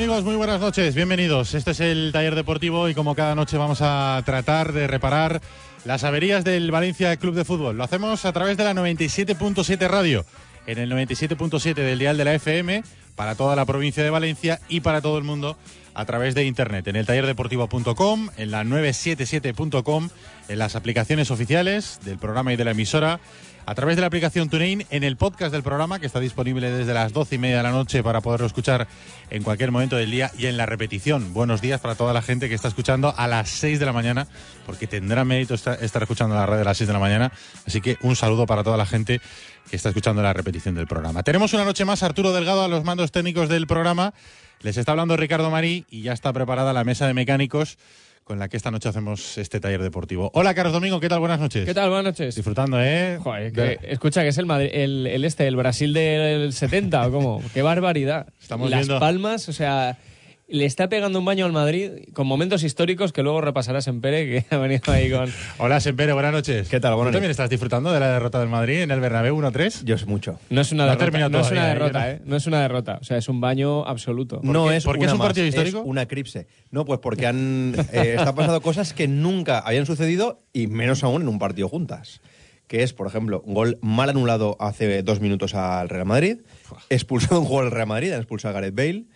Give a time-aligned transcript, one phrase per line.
[0.00, 0.24] Amigos?
[0.24, 1.52] Muy buenas noches, bienvenidos.
[1.52, 5.42] Este es el taller deportivo y como cada noche vamos a tratar de reparar
[5.84, 7.76] las averías del Valencia Club de Fútbol.
[7.76, 10.24] Lo hacemos a través de la 97.7 radio,
[10.66, 12.82] en el 97.7 del dial de la FM,
[13.14, 15.58] para toda la provincia de Valencia y para todo el mundo
[15.92, 20.08] a través de internet, en el tallerdeportivo.com, en la 977.com,
[20.48, 23.20] en las aplicaciones oficiales del programa y de la emisora
[23.66, 26.94] a través de la aplicación TuneIn en el podcast del programa que está disponible desde
[26.94, 28.88] las doce y media de la noche para poderlo escuchar
[29.30, 31.32] en cualquier momento del día y en la repetición.
[31.32, 34.26] Buenos días para toda la gente que está escuchando a las 6 de la mañana,
[34.66, 37.32] porque tendrá mérito estar, escuchando la radio a las 6 de la mañana.
[37.66, 39.20] Así que un saludo para toda la gente
[39.68, 41.22] que está escuchando la repetición del programa.
[41.22, 44.14] Tenemos una noche más Arturo Delgado a los mandos técnicos del programa.
[44.62, 47.78] Les está hablando Ricardo Marí y ya está preparada la mesa de mecánicos
[48.30, 50.30] con la que esta noche hacemos este taller deportivo.
[50.34, 51.18] Hola, Carlos Domingo, ¿qué tal?
[51.18, 51.64] Buenas noches.
[51.64, 51.88] ¿Qué tal?
[51.88, 52.36] Buenas noches.
[52.36, 53.18] Disfrutando, ¿eh?
[53.20, 57.42] Joder, que, escucha, que es el, el, el, este, el Brasil del 70, ¿o cómo?
[57.52, 58.28] ¡Qué barbaridad!
[58.40, 59.00] Estamos Las viendo...
[59.00, 59.98] Palmas, o sea,
[60.50, 64.54] le está pegando un baño al Madrid con momentos históricos que luego repasará Sempere, que
[64.54, 65.30] ha venido ahí con...
[65.58, 66.68] Hola, Sempere, buenas noches.
[66.68, 66.94] ¿Qué tal?
[66.94, 69.84] Buenas ¿Tú también estás disfrutando de la derrota del Madrid en el Bernabéu 1-3?
[69.84, 70.38] Yo sé mucho.
[70.50, 72.14] No es una No derrota, no es una derrota, ¿eh?
[72.14, 72.22] ¿eh?
[72.24, 74.40] No es una derrota, o sea, es un baño absoluto.
[74.42, 74.76] No qué?
[74.76, 75.78] es ¿Por qué es un más, partido histórico?
[75.78, 76.48] Es una eclipse.
[76.70, 81.22] No, pues porque han eh, está pasando cosas que nunca habían sucedido y menos aún
[81.22, 82.20] en un partido juntas.
[82.66, 86.38] Que es, por ejemplo, un gol mal anulado hace dos minutos al Real Madrid,
[86.88, 89.06] expulsado un jugador del Real Madrid, han expulsado a Gareth Bale,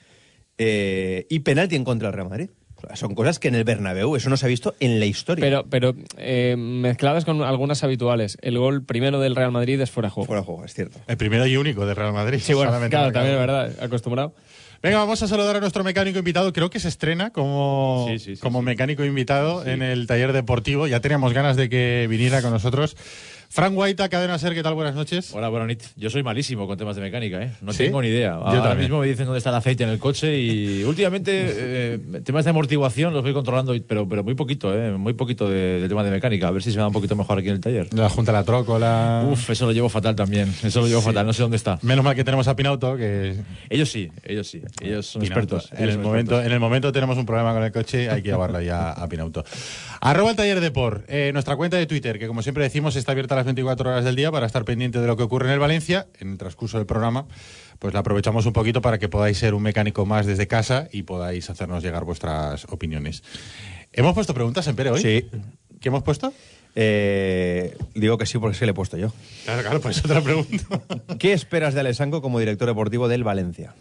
[0.58, 2.50] eh, y penalti en contra del Real Madrid.
[2.94, 5.42] Son cosas que en el Bernabéu eso no se ha visto en la historia.
[5.42, 8.36] Pero, pero eh, mezcladas con algunas habituales.
[8.42, 10.26] El gol primero del Real Madrid es fuera de juego.
[10.26, 10.98] Fuera de juego, es cierto.
[11.06, 12.40] El primero y único de Real Madrid.
[12.42, 13.12] Sí, bueno, claro, marcado.
[13.12, 14.34] también es verdad, acostumbrado.
[14.82, 16.52] Venga, vamos a saludar a nuestro mecánico invitado.
[16.52, 18.66] Creo que se estrena como, Sí, sí, sí, como sí.
[18.66, 20.86] mecánico invitado en el taller deportivo.
[20.86, 22.94] Ya teníamos ganas de que viniera con nosotros.
[23.54, 24.74] Frank Guaita, Cadena Ser, ¿qué tal?
[24.74, 25.32] Buenas noches.
[25.32, 25.92] Hola, buenas noches.
[25.94, 27.52] Yo soy malísimo con temas de mecánica, ¿eh?
[27.60, 27.84] No ¿Sí?
[27.84, 28.30] tengo ni idea.
[28.30, 28.80] Yo Ahora también.
[28.80, 32.50] mismo me dicen dónde está el aceite en el coche y últimamente eh, temas de
[32.50, 34.90] amortiguación los voy controlando, pero, pero muy poquito, ¿eh?
[34.98, 36.48] Muy poquito de, de tema de mecánica.
[36.48, 37.94] A ver si se me da un poquito mejor aquí en el taller.
[37.94, 39.24] La Junta la Trócola.
[39.30, 40.52] Uf, eso lo llevo fatal también.
[40.64, 41.78] Eso lo llevo fatal, no sé dónde está.
[41.82, 43.36] Menos mal que tenemos a Pinauto, que
[43.70, 44.62] Ellos sí, ellos sí.
[44.80, 45.70] Ellos son expertos.
[45.70, 46.46] En ellos el, momento, expertos.
[46.46, 49.44] en el momento tenemos un problema con el coche, hay que llevarlo ya a Pinauto.
[50.00, 51.04] Arroba el taller de por.
[51.06, 54.16] Eh, nuestra cuenta de Twitter, que como siempre decimos está abierta las 24 horas del
[54.16, 56.06] día para estar pendiente de lo que ocurre en el Valencia.
[56.20, 57.26] En el transcurso del programa,
[57.78, 61.02] pues la aprovechamos un poquito para que podáis ser un mecánico más desde casa y
[61.02, 63.22] podáis hacernos llegar vuestras opiniones.
[63.92, 65.00] ¿Hemos puesto preguntas en Pere hoy?
[65.00, 65.28] Sí.
[65.80, 66.32] ¿Qué hemos puesto?
[66.76, 69.12] Eh, digo que sí porque se le he puesto yo.
[69.44, 70.82] Claro, claro, por eso te lo pregunto.
[71.18, 73.74] ¿Qué esperas de Alessanco como director deportivo del Valencia?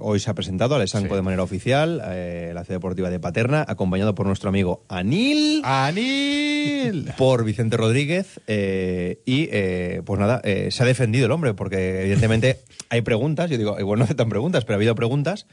[0.00, 0.98] Hoy se ha presentado Sí.
[0.98, 7.10] de manera oficial, eh, la ciudad deportiva de Paterna, acompañado por nuestro amigo Anil, ¡Anil!
[7.18, 12.02] por Vicente Rodríguez, eh, y eh, pues nada, eh, se ha defendido el hombre, porque
[12.02, 15.46] evidentemente hay preguntas, yo digo, igual no aceptan preguntas, pero ha habido preguntas,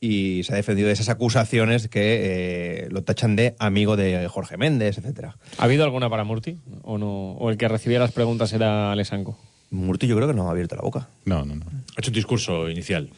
[0.00, 4.56] y se ha defendido de esas acusaciones que eh, lo tachan de amigo de Jorge
[4.56, 5.36] Méndez, etcétera.
[5.58, 6.56] ¿Ha habido alguna para Murti?
[6.82, 7.32] ¿O no?
[7.32, 9.38] ¿O el que recibía las preguntas era Alessanco?
[9.70, 11.08] Murti yo creo que no ha abierto la boca.
[11.26, 11.66] No, no, no.
[11.66, 13.10] Ha hecho un discurso inicial.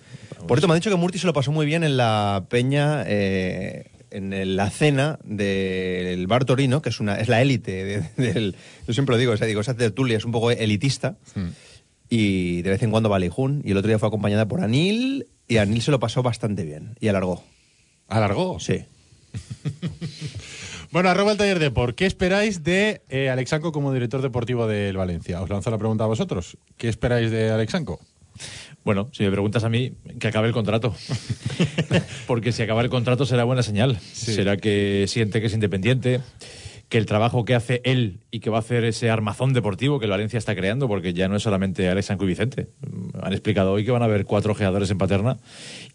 [0.46, 3.04] Por eso me ha dicho que Murti se lo pasó muy bien en la peña,
[3.06, 8.56] eh, en la cena del Bar Torino, que es una es la élite de- del...
[8.86, 11.16] Yo siempre lo digo, o sea, digo, esa tertulia es un poco elitista,
[12.10, 14.60] y de vez en cuando va a Leijún, y el otro día fue acompañada por
[14.60, 17.42] Anil, y Anil se lo pasó bastante bien, y alargó.
[18.08, 18.58] ¿Alargó?
[18.60, 18.84] Sí.
[20.90, 21.94] Bueno, arroba el taller de por.
[21.94, 25.40] ¿Qué esperáis de eh, Alexanco como director deportivo del Valencia?
[25.40, 26.58] Os lanzo la pregunta a vosotros.
[26.76, 27.98] ¿Qué esperáis de Alexanco?
[28.84, 30.94] Bueno, si me preguntas a mí, que acabe el contrato.
[32.26, 33.98] Porque si acaba el contrato será buena señal.
[34.12, 34.34] Sí.
[34.34, 36.20] Será que siente que es independiente,
[36.88, 40.04] que el trabajo que hace él y que va a hacer ese armazón deportivo que
[40.04, 42.66] el Valencia está creando, porque ya no es solamente Alex Sanco y Vicente.
[42.80, 45.38] Mm, Han explicado hoy que van a haber cuatro ojeadores en Paterna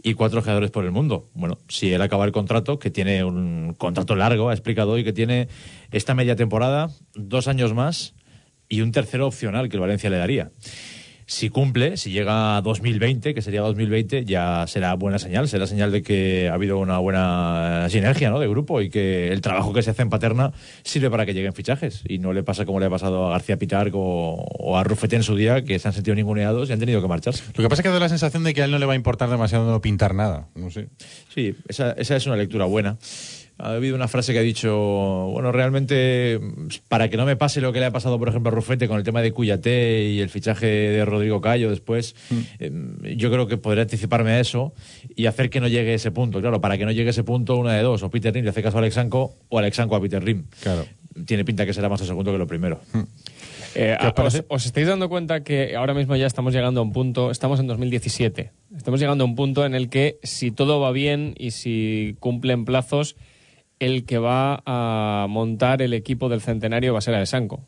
[0.01, 1.29] y cuatro ojeadores por el mundo.
[1.35, 5.13] Bueno, si él acaba el contrato, que tiene un contrato largo, ha explicado hoy que
[5.13, 5.49] tiene
[5.91, 8.15] esta media temporada, dos años más
[8.69, 10.51] y un tercero opcional que el Valencia le daría.
[11.29, 15.91] Si cumple, si llega a 2020, que sería 2020, ya será buena señal, será señal
[15.91, 18.39] de que ha habido una buena sinergia ¿no?
[18.39, 20.53] de grupo y que el trabajo que se hace en Paterna
[20.83, 23.57] sirve para que lleguen fichajes y no le pasa como le ha pasado a García
[23.57, 26.79] Pitarco o, o a Rufete en su día, que se han sentido ninguneados y han
[26.79, 27.43] tenido que marcharse.
[27.55, 28.93] Lo que pasa es que da la sensación de que a él no le va
[28.93, 30.47] a importar demasiado no pintar nada.
[30.55, 30.87] No sé.
[31.35, 32.97] Sí, esa, esa es una lectura buena.
[33.59, 34.77] Ha habido una frase que ha dicho,
[35.31, 36.39] bueno, realmente,
[36.87, 38.97] para que no me pase lo que le ha pasado, por ejemplo, a Rufete con
[38.97, 42.15] el tema de Cuyate y el fichaje de Rodrigo Cayo después,
[42.59, 42.71] eh,
[43.17, 44.73] yo creo que podré anticiparme a eso
[45.15, 46.39] y hacer que no llegue ese punto.
[46.39, 48.61] Claro, para que no llegue ese punto, una de dos, o Peter Rim le hace
[48.61, 50.45] caso a Alexanco o Alexanco a Peter Rim.
[50.61, 50.85] Claro.
[51.25, 52.79] Tiene pinta que será más el segundo que lo primero.
[53.73, 54.45] Eh, ¿Qué os os, parece?
[54.49, 57.67] os estáis dando cuenta que ahora mismo ya estamos llegando a un punto, estamos en
[57.67, 62.15] 2017, estamos llegando a un punto en el que si todo va bien y si
[62.19, 63.15] cumplen plazos,
[63.79, 67.65] el que va a montar el equipo del centenario va a ser Alessanco.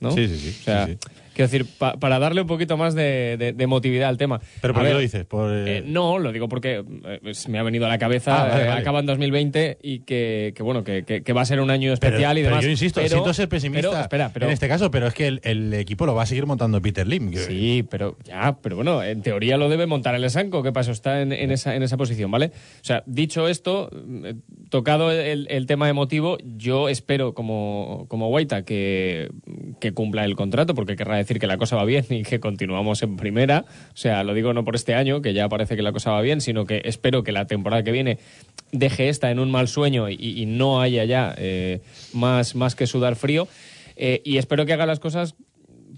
[0.00, 0.10] ¿No?
[0.10, 1.10] Sí, sí, sí, O sea, sí, sí.
[1.34, 4.40] Quiero decir, pa- para darle un poquito más de, de- de emotividad al tema.
[4.62, 5.24] ¿Pero por A qué lo dices?
[5.26, 8.48] Por, eh, eh, no, lo digo porque eh, me ha venido a la cabeza, Ah,
[8.48, 8.80] vale, vale.
[8.80, 11.92] acaba en 2020 y que, que bueno, que, que- que va a ser un año
[12.00, 12.64] pero, especial y pero demás.
[12.64, 15.26] yo insisto, pero- siento ser pesimista pero, espera, pero, en este caso, pero es que
[15.26, 17.30] el, el equipo lo va a seguir montando Peter Lim.
[17.30, 20.92] que- Sí, pero ya, pero bueno, en teoría lo debe montar el Esanco, ¿qué pasó?
[20.92, 22.46] Está en, en esa, en esa posición, ¿vale?
[22.46, 23.90] O sea, dicho esto,
[24.70, 29.30] tocado el, el tema emotivo, yo espero como, como Guaita que,
[29.80, 33.02] que cumpla el contrato, porque querrá decir que la cosa va bien y que continuamos
[33.02, 33.64] en primera.
[33.92, 36.20] O sea, lo digo no por este año, que ya parece que la cosa va
[36.20, 38.18] bien, sino que espero que la temporada que viene
[38.72, 41.80] deje esta en un mal sueño y, no haya ya eh,
[42.12, 43.48] más, más que sudar frío.
[43.96, 45.36] Eh, y espero que haga las cosas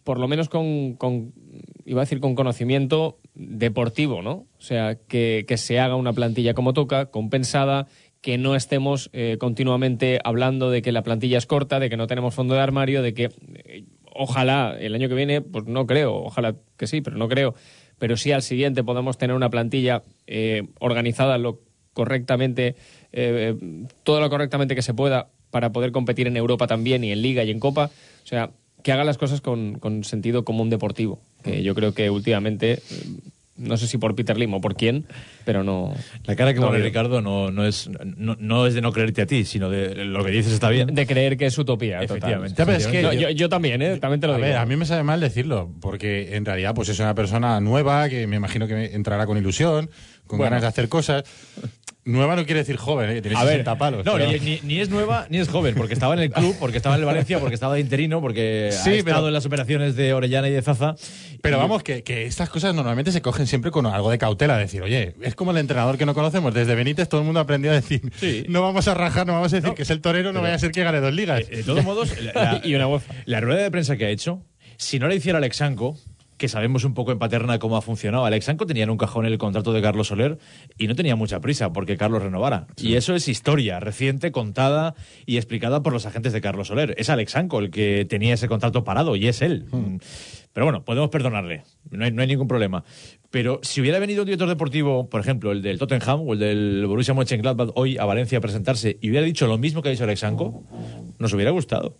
[0.06, 1.32] por lo menos con, con-
[1.84, 4.46] iba a decir con conocimiento deportivo, ¿no?
[4.56, 7.88] O sea, que, se haga una plantilla como toca, compensada,
[8.20, 12.06] que no estemos eh, continuamente hablando de que la plantilla es corta, de que no
[12.06, 13.30] tenemos fondo de armario, de que
[14.18, 17.54] ojalá el año que viene, pues no creo, ojalá que sí, pero no creo,
[17.98, 21.60] pero sí al siguiente podamos tener una plantilla eh, organizada lo
[21.92, 22.76] correctamente,
[23.12, 23.54] eh,
[24.02, 27.42] todo lo correctamente que se pueda para poder competir en Europa también y en Liga
[27.44, 27.90] y en Copa.
[28.22, 28.50] O sea,
[28.82, 32.80] que haga las cosas con, con sentido común deportivo, yo creo que últimamente, eh,
[33.58, 35.06] no sé si por Peter Lim o por quién,
[35.44, 35.94] pero no...
[36.24, 36.78] La cara que no pone.
[36.80, 40.24] Ricardo no, no, es, no, no es de no creerte a ti, sino de lo
[40.24, 40.94] que dices está bien.
[40.94, 42.00] De creer que es utopía.
[42.02, 42.62] Efectivamente.
[42.76, 43.96] Es que No, yo- yo, yo también, ¿eh?
[43.98, 44.48] También te lo a digo.
[44.48, 48.08] ver, a mí me sabe mal decirlo, porque en realidad pues es una persona nueva
[48.08, 49.88] que me imagino que entrará con ilusión,
[50.26, 50.50] con Bueno.
[50.50, 51.24] ganas de hacer cosas.
[52.06, 53.20] Nueva no quiere decir joven, ¿eh?
[53.20, 54.04] tiene A ver, 60 palos.
[54.06, 56.54] No, pero- ni, ni- ni es nueva ni es joven, porque estaba en el club,
[56.60, 59.34] porque estaba en el Valencia, porque estaba de interino, porque Sí, ha estado pero- en
[59.34, 60.94] las operaciones de Orellana y de Zaza.
[61.42, 64.56] Pero Y- vamos, que, que estas cosas normalmente se cogen siempre con algo de cautela.
[64.56, 66.54] Decir, oye, es como el entrenador que no conocemos.
[66.54, 68.44] Desde Benítez todo el mundo aprendió a decir, Sí.
[68.48, 70.42] no vamos a rajar, no vamos a decir No, que es el torero, no pero-
[70.44, 71.40] vaya a ser que gane dos ligas.
[71.50, 73.14] Eh, De todos modos, la, la- Y una UEFA.
[73.24, 74.42] la rueda de prensa que ha hecho,
[74.76, 75.98] si no la hiciera Alexanco,
[76.36, 79.38] que sabemos un poco en Paterna cómo ha funcionado, Alexanco tenía en un cajón el
[79.38, 80.38] contrato de Carlos Soler
[80.78, 82.66] y no tenía mucha prisa porque Carlos renovara.
[82.76, 84.94] Y eso es historia reciente, contada
[85.24, 86.94] y explicada por los agentes de Carlos Soler.
[86.98, 89.66] Es Alexanco el que tenía ese contrato parado y es él.
[90.52, 92.82] Pero bueno, podemos perdonarle, no hay, no hay ningún problema.
[93.30, 96.86] Pero si hubiera venido un director deportivo, por ejemplo, el del Tottenham o el del
[96.86, 100.04] Borussia Mönchengladbach hoy a Valencia a presentarse y hubiera dicho lo mismo que ha dicho
[100.04, 100.64] Alexanco,
[101.18, 101.98] nos hubiera gustado.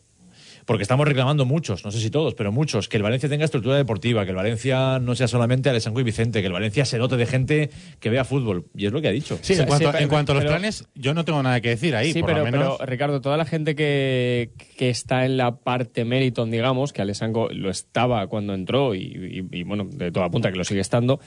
[0.66, 3.76] Porque estamos reclamando muchos, no sé si todos, pero muchos, que el Valencia tenga estructura
[3.76, 7.16] deportiva, que el Valencia no sea solamente Alessandro y Vicente, que el Valencia se dote
[7.16, 7.70] de gente
[8.00, 8.66] que vea fútbol.
[8.74, 9.38] Y es lo que ha dicho.
[9.42, 11.60] Sí, en cuanto, sí, pero- en cuanto a los pero- planes, yo no tengo nada
[11.60, 12.12] que decir ahí.
[12.12, 12.76] sí, por pero, lo menos.
[12.78, 17.48] pero, Ricardo, toda la gente que, que está en la parte Meriton, digamos, que Alessanco
[17.52, 19.02] lo estaba cuando entró y,
[19.52, 21.20] y- y, bueno, de toda punta que lo sigue estando,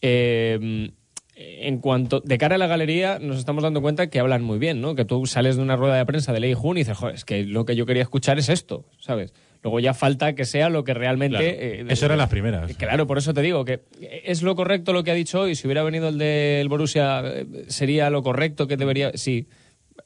[0.00, 0.90] eh,
[1.38, 4.80] en cuanto de cara a la galería nos estamos dando cuenta que hablan muy bien,
[4.80, 4.94] ¿no?
[4.94, 7.24] Que tú sales de una rueda de prensa de Ley Jun y dices, joder, es
[7.26, 9.34] que lo que yo quería escuchar es esto, ¿sabes?
[9.62, 11.36] Luego ya falta que sea lo que realmente...
[11.36, 11.50] Claro.
[11.50, 12.74] eh, Eso eran las primeras.
[12.76, 15.56] Claro, por eso te digo que es lo correcto lo que ha dicho hoy.
[15.56, 19.10] Si hubiera venido el del Borussia, eh, sería lo correcto que debería.
[19.14, 19.46] Sí,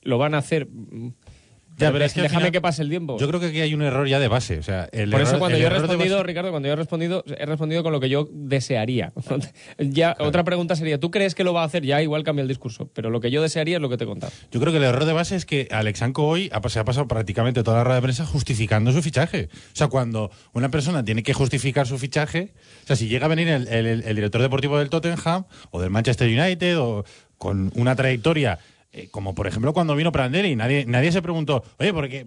[0.03, 0.67] lo van a hacer.
[1.81, 3.17] Ya, pero es que Déjame final- que pase el tiempo.
[3.19, 4.59] Yo creo que aquí hay un error ya de base.
[4.59, 6.77] O sea, el por eso cuando el yo he respondido, base- Ricardo, cuando yo he
[6.77, 9.13] respondido, he respondido con lo que yo desearía.
[9.79, 11.85] ya otra pregunta sería, ¿tú crees que lo va a hacer?
[11.85, 14.07] Ya igual cambia el discurso, pero lo que yo desearía es lo que te he
[14.07, 14.33] contado.
[14.51, 17.09] Yo creo que el error de base es que Alexanco hoy ha, se ha pasado
[17.09, 19.49] prácticamente toda la rueda de prensa justificando su fichaje.
[19.53, 22.53] O sea, cuando una persona tiene que justificar su fichaje,
[22.85, 25.91] o sea, si llega a venir el, el- el director deportivo del Tottenham o del
[25.91, 27.05] Manchester United o
[27.39, 28.59] con una trayectoria
[28.93, 32.27] eh, como por ejemplo cuando vino Prandelli, nadie, nadie se preguntó, oye, porque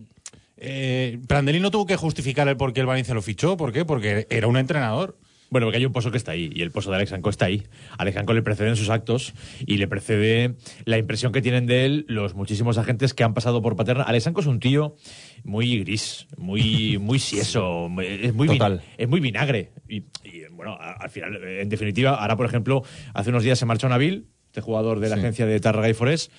[0.57, 3.85] eh, Prandelli no tuvo que justificar el por qué el Valencia lo fichó, ¿por qué?
[3.85, 5.17] Porque era un entrenador.
[5.49, 7.45] Bueno, porque hay un pozo que está ahí y el pozo de Alex Anco está
[7.45, 7.61] ahí.
[7.99, 9.35] Alex Anco le preceden sus actos
[9.67, 10.55] y le precede
[10.85, 14.01] la impresión que tienen de él los muchísimos agentes que han pasado por Paterna.
[14.01, 14.95] Alex Anco es un tío
[15.43, 18.81] muy gris, muy muy sieso, es muy Total.
[18.97, 22.81] es muy vinagre y, y, bueno, a- al final en definitiva, ahora por ejemplo,
[23.13, 26.29] hace unos días se marchó Nabil, este jugador de la agencia de Tárraga y Forés,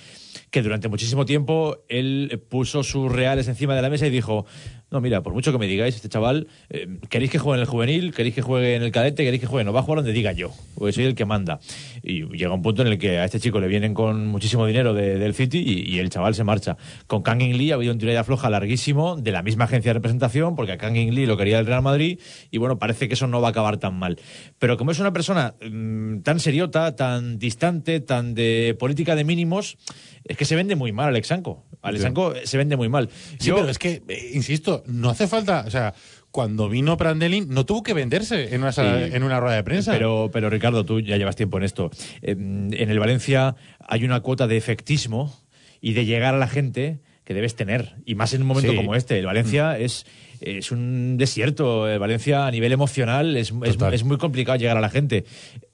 [0.51, 4.47] que durante muchísimo tiempo él puso sus reales encima de la mesa y dijo,
[4.91, 7.67] no, mira, por mucho que me digáis, este chaval, eh, ¿queréis que juegue en el
[7.69, 8.15] juvenil?
[8.15, 9.25] ¿Queréis que juegue en el cadete?
[9.25, 9.65] ¿Queréis que juegue?
[9.65, 11.59] No va a jugar donde diga yo, porque soy el que manda.
[12.03, 14.95] Y llega un punto en el que a este chico le vienen con muchísimo dinero
[14.95, 16.77] de- del City y, y el chaval se marcha.
[17.09, 19.95] Con Kang In Lee ha habido un tirada floja larguísimo de la misma agencia de
[19.95, 22.21] representación, porque a Kang In Lee lo quería el Real Madrid
[22.53, 24.21] y bueno, parece que eso no va a acabar tan mal.
[24.61, 29.77] Pero como es una persona mm, tan seriota, tan distante, tan de política de mínimos,
[30.25, 31.65] es que se vende muy mal Alexanco.
[31.83, 33.11] Alexanco se vende muy mal.
[33.39, 35.95] Sí, Yo- pero es que, eh, insisto, no hace falta, o sea,
[36.31, 39.13] cuando vino Prandelli no tuvo que venderse en una, sala- Sí.
[39.15, 39.93] en una rueda de prensa.
[39.93, 41.91] Pero, pero Ricardo, tú ya llevas tiempo en esto.
[42.23, 45.33] Eh, En el Valencia hay una cuota de efectismo
[45.81, 47.95] y de llegar a la gente que debes tener.
[48.05, 48.77] Y más en un momento Sí.
[48.77, 49.19] como este.
[49.19, 50.05] El Valencia es,
[50.41, 51.89] es un desierto.
[51.89, 55.25] El Valencia a nivel emocional es, es, es muy complicado llegar a la gente.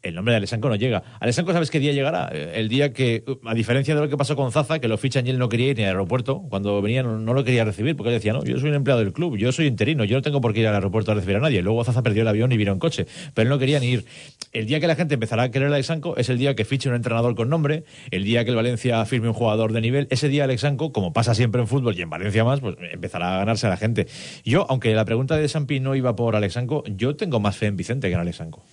[0.03, 1.03] El nombre de Alessanco no llega.
[1.21, 2.31] Alessanco, ¿sabes qué día llegará?
[2.33, 5.27] Eh, El día que, a diferencia de lo que pasó con Zaza, que lo fichan
[5.27, 8.09] y él no quería ir ni al aeropuerto, cuando venía no, lo quería recibir, porque
[8.09, 10.41] él decía, no, yo soy un empleado del club, yo soy interino, yo no tengo
[10.41, 11.61] por qué ir al aeropuerto a recibir a nadie.
[11.61, 14.05] Luego Zaza perdió el avión y vino en coche, pero él no quería ni ir.
[14.53, 16.89] El día que la gente empezará a querer a Alexanco es el día que fiche
[16.89, 20.29] un entrenador con nombre, el día que el Valencia firme un jugador de nivel, ese
[20.29, 23.67] día Alexanco, como pasa siempre en fútbol y en Valencia más, pues empezará a ganarse
[23.67, 24.07] a la gente.
[24.45, 27.77] Yo, aunque la pregunta de Sampi no iba por Alexanco, yo tengo más fe en
[27.77, 28.65] Vicente que en Alexanco.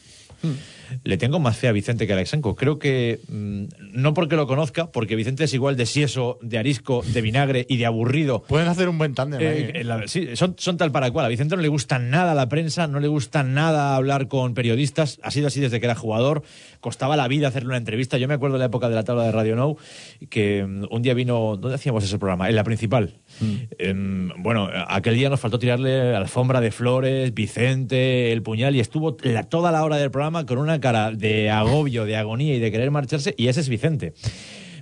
[1.04, 2.56] Le tengo más fe a Vicente que a Alexanco.
[2.56, 7.04] Creo que, mm, no porque lo conozca, porque Vicente es igual de sieso, de arisco,
[7.06, 9.40] de vinagre y de aburrido Pueden hacer un buen tándem.
[9.40, 9.84] ahí, eh, ¿eh?
[9.84, 11.26] la- sí, son, son tal para cual.
[11.26, 15.20] A Vicente no le gusta nada la prensa, no le gusta nada hablar con periodistas.
[15.24, 16.44] Ha sido así desde que era jugador.
[16.80, 18.18] Costaba la vida hacerle una entrevista.
[18.18, 19.78] Yo me acuerdo de la época de la tabla de Radio Now,
[20.30, 21.58] que mm, un día vino.
[21.58, 22.50] ¿Dónde hacíamos ese programa?
[22.50, 23.16] En la principal.
[23.78, 29.18] Em, bueno, aquel día nos faltó tirarle alfombra de flores, Vicente, el puñal, y estuvo
[29.24, 32.72] la- toda la hora del programa con una cara de agobio, de agonía y de
[32.72, 34.14] querer marcharse, y ese es Vicente.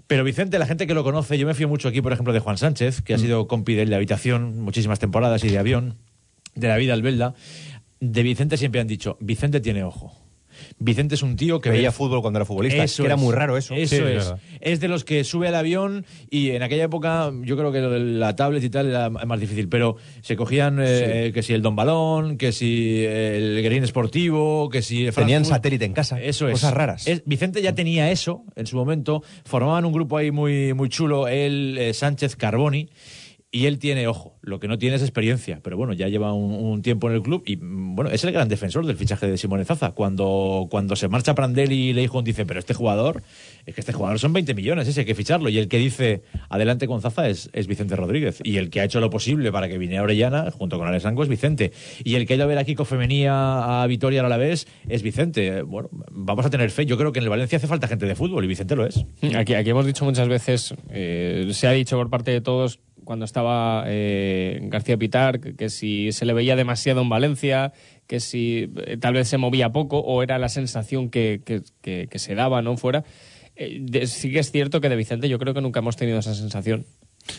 [0.08, 2.40] Pero Vicente, la gente que lo conoce, yo me fío mucho aquí, por ejemplo, de
[2.40, 5.98] Juan Sánchez, que ha sido compi de él de habitación muchísimas temporadas y de avión,
[6.54, 7.34] de la vida Albelda.
[8.00, 10.25] De Vicente siempre han dicho, Vicente tiene ojo.
[10.78, 12.84] Vicente es un tío que Veía ve- fútbol cuando era futbolista.
[12.84, 13.22] Eso que era es.
[13.22, 13.74] muy raro eso.
[13.76, 14.34] Eso Sí, es es.
[14.60, 18.36] Es de los que sube al avión y en aquella época yo creo que la
[18.36, 22.38] tablet y tal era más difícil, pero se cogían eh, que si el Don Balón,
[22.38, 25.10] que si el Green Esportivo, que si...
[25.12, 26.22] Tenían satélite en casa.
[26.22, 26.54] Eso es.
[26.54, 27.08] Cosas raras.
[27.08, 29.24] Es- Vicente ya tenía eso en su momento.
[29.46, 32.90] Formaban un grupo ahí muy, muy chulo, él, eh, Sánchez, Carboni.
[33.56, 36.82] Y él tiene, ojo, lo que no tiene es experiencia, pero bueno, ya lleva un,
[36.82, 39.64] tiempo en el club y mm, bueno, es el gran defensor del fichaje de Simone
[39.64, 39.92] Zaza.
[39.92, 43.24] Cuando, cuando se marcha Prandelli y Leijón dice, pero este jugador,
[43.66, 45.48] es que este jugador son 20 millones, ese hay que ficharlo.
[45.48, 48.42] Y el que dice, adelante con Zaza es, es Vicente Rodríguez.
[48.44, 51.30] Y el que ha hecho lo posible para que viniera Orellana, junto con Alessandro, es
[51.30, 51.72] Vicente.
[52.04, 54.68] Y el que ha ido a ver a Kiko Femenía a Vitoria a la vez
[54.90, 55.62] es Vicente.
[55.62, 56.86] Bueno, vamos a tener fe.
[56.86, 59.06] Yo creo que en el Valencia hace falta gente de fútbol y Vicente lo es.
[59.34, 63.24] Aquí, aquí hemos dicho muchas veces, eh, se ha dicho por parte de todos cuando
[63.26, 67.72] estaba eh, García Pitar, que, que si se le veía demasiado en Valencia,
[68.08, 72.20] que si eh, tal vez se movía poco o era la sensación que, que- que-
[72.20, 73.04] se daba no fuera.
[73.56, 76.20] Eh, de- sí que es cierto que de Vicente yo creo que nunca hemos tenido
[76.20, 76.86] esa sensación.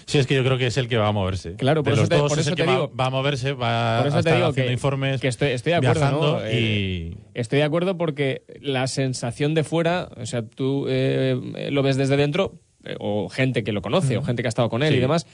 [0.06, 1.54] Sí, es que yo creo que es el que va a moverse.
[1.54, 3.52] Claro, por de eso te- por es eso te que va- digo- va, a moverse,
[3.52, 6.00] va Por eso a te estar digo haciendo que, informes, que estoy, estoy de acuerdo.
[6.00, 6.44] viajando ¿no?
[6.44, 11.82] Eh, y Estoy de acuerdo porque la sensación de fuera, o sea, tú eh, lo
[11.84, 14.82] ves desde dentro, eh, o gente que lo conoce, o gente que ha estado con
[14.82, 14.96] él Sí.
[14.96, 15.26] y demás,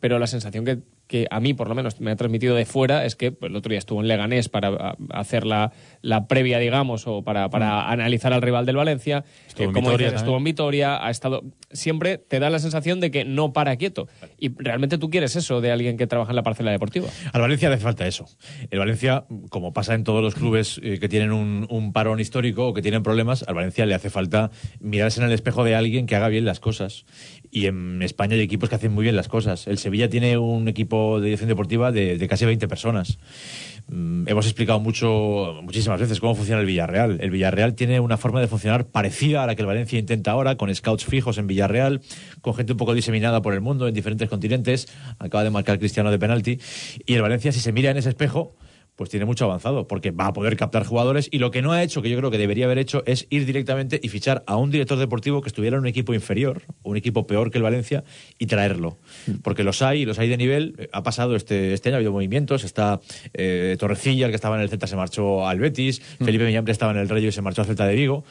[0.00, 3.04] pero la sensación que, que a mí, por lo menos, me ha transmitido de fuera
[3.04, 5.72] es que pues, el otro día estuvo en Leganés para hacer la,
[6.02, 9.24] la previa, digamos, o para, para analizar al rival del Valencia.
[9.48, 11.42] Estuvo en como Vitoria dices, estuvo en Vitoria, ha estado.
[11.72, 14.08] Siempre te da la sensación de que no para quieto.
[14.38, 17.08] Y realmente tú quieres eso de alguien que trabaja en la parcela deportiva.
[17.32, 18.26] Al Valencia le hace falta eso.
[18.70, 22.68] El Valencia, como pasa en todos los clubes eh, que tienen un, un parón histórico
[22.68, 26.06] o que tienen problemas, al Valencia le hace falta mirarse en el espejo de alguien
[26.06, 27.04] que haga bien las cosas.
[27.52, 29.66] Y en España hay equipos que hacen muy bien las cosas.
[29.66, 33.18] El Sevilla tiene un equipo de dirección deportiva de, casi 20 personas.
[33.88, 37.18] Mm, hemos explicado mucho, muchísimas veces cómo funciona el Villarreal.
[37.20, 40.56] El Villarreal tiene una forma de funcionar parecida a la que el Valencia intenta ahora,
[40.56, 42.02] con scouts fijos en Villarreal,
[42.40, 44.86] con gente un poco diseminada por el mundo en diferentes continentes.
[45.18, 46.60] Acaba de marcar Cristiano de penalti.
[47.04, 48.54] Y el Valencia, si se mira en ese espejo,
[49.00, 51.82] pues tiene mucho avanzado, porque va a poder captar jugadores y lo que no ha
[51.82, 54.70] hecho, que yo creo que debería haber hecho, es ir directamente y fichar a un
[54.70, 58.04] director deportivo que estuviera en un equipo inferior, un equipo peor que el Valencia,
[58.38, 58.98] y traerlo.
[59.42, 60.74] Porque los hay, los hay de nivel.
[60.76, 63.00] Eh, Ha pasado este, este año, ha habido movimientos, está
[63.32, 66.92] eh, Torrecilla, el que estaba en el Celta, se marchó al Betis, Felipe Millambre estaba
[66.92, 68.24] en el Rayo y se marchó al Celta de Vigo.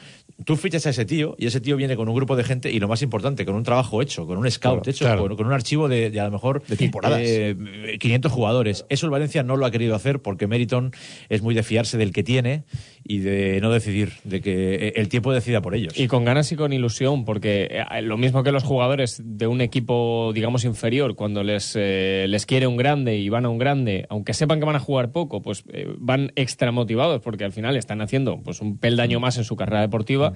[0.44, 2.78] Tú fichas a ese tío y ese tío viene con un grupo de gente y
[2.78, 5.22] lo más importante, con un trabajo hecho, con un scout hecho, claro.
[5.26, 7.20] con, con un archivo de, de a lo mejor De temporadas.
[7.22, 8.86] eh, 500 jugadores.
[8.88, 10.92] Eso el Valencia no lo ha querido hacer porque Meriton
[11.30, 12.64] es muy de fiarse del que tiene
[13.02, 15.98] y de no decidir, de que eh, el tiempo decida por ellos.
[15.98, 19.62] Y con ganas y con ilusión, porque eh, lo mismo que los jugadores de un
[19.62, 24.06] equipo, digamos, inferior, cuando les, eh, les quiere un grande y van a un grande,
[24.10, 27.76] aunque sepan que van a jugar poco, pues eh, van extra motivados, porque al final
[27.76, 30.34] están haciendo pues un peldaño más en su carrera deportiva.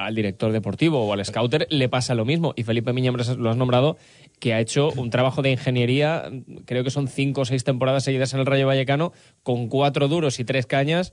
[0.00, 2.54] Al director deportivo o al scouter le pasa lo mismo.
[2.56, 3.98] Y Felipe Miñambres lo has nombrado,
[4.38, 6.30] que ha hecho un trabajo de ingeniería,
[6.64, 10.40] creo que son cinco o seis temporadas seguidas en el Rayo Vallecano, con cuatro duros
[10.40, 11.12] y tres cañas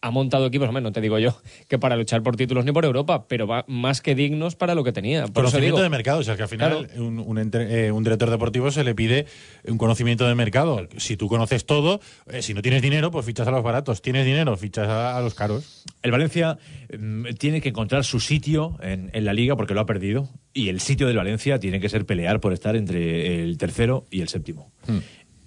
[0.00, 1.36] ha montado equipos, hombre, no te digo yo
[1.66, 4.84] que para luchar por títulos ni por Europa, pero va más que dignos para lo
[4.84, 5.22] que tenía.
[5.22, 7.04] Por eso conocimiento digo, de mercado, o sea, que al final Claro.
[7.04, 9.26] un, un entre- eh, un director deportivo se le pide
[9.66, 10.86] un conocimiento de mercado.
[10.98, 12.00] Si tú conoces todo,
[12.30, 14.00] eh, si no tienes dinero, pues fichas a los baratos.
[14.00, 15.84] Tienes dinero, fichas a, a los caros.
[16.02, 16.58] El Valencia
[16.96, 20.28] mm, tiene que encontrar su sitio en, en la liga porque lo ha perdido.
[20.54, 24.20] Y el sitio del Valencia tiene que ser pelear por estar entre el tercero y
[24.22, 24.72] el séptimo.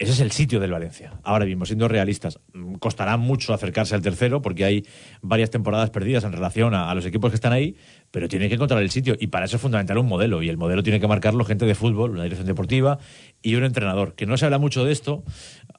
[0.02, 1.14] Ese es el sitio del Valencia.
[1.22, 4.84] Ahora mismo, siendo realistas, mm, costará mucho acercarse al tercero porque hay
[5.22, 7.76] varias temporadas perdidas en relación a, a los equipos que están ahí,
[8.10, 10.58] pero tiene que encontrar el sitio y para eso es fundamental un modelo y el
[10.58, 12.98] modelo tiene que marcarlo gente de fútbol, una dirección deportiva
[13.44, 14.16] y un entrenador.
[14.16, 15.24] Que no se habla mucho de esto,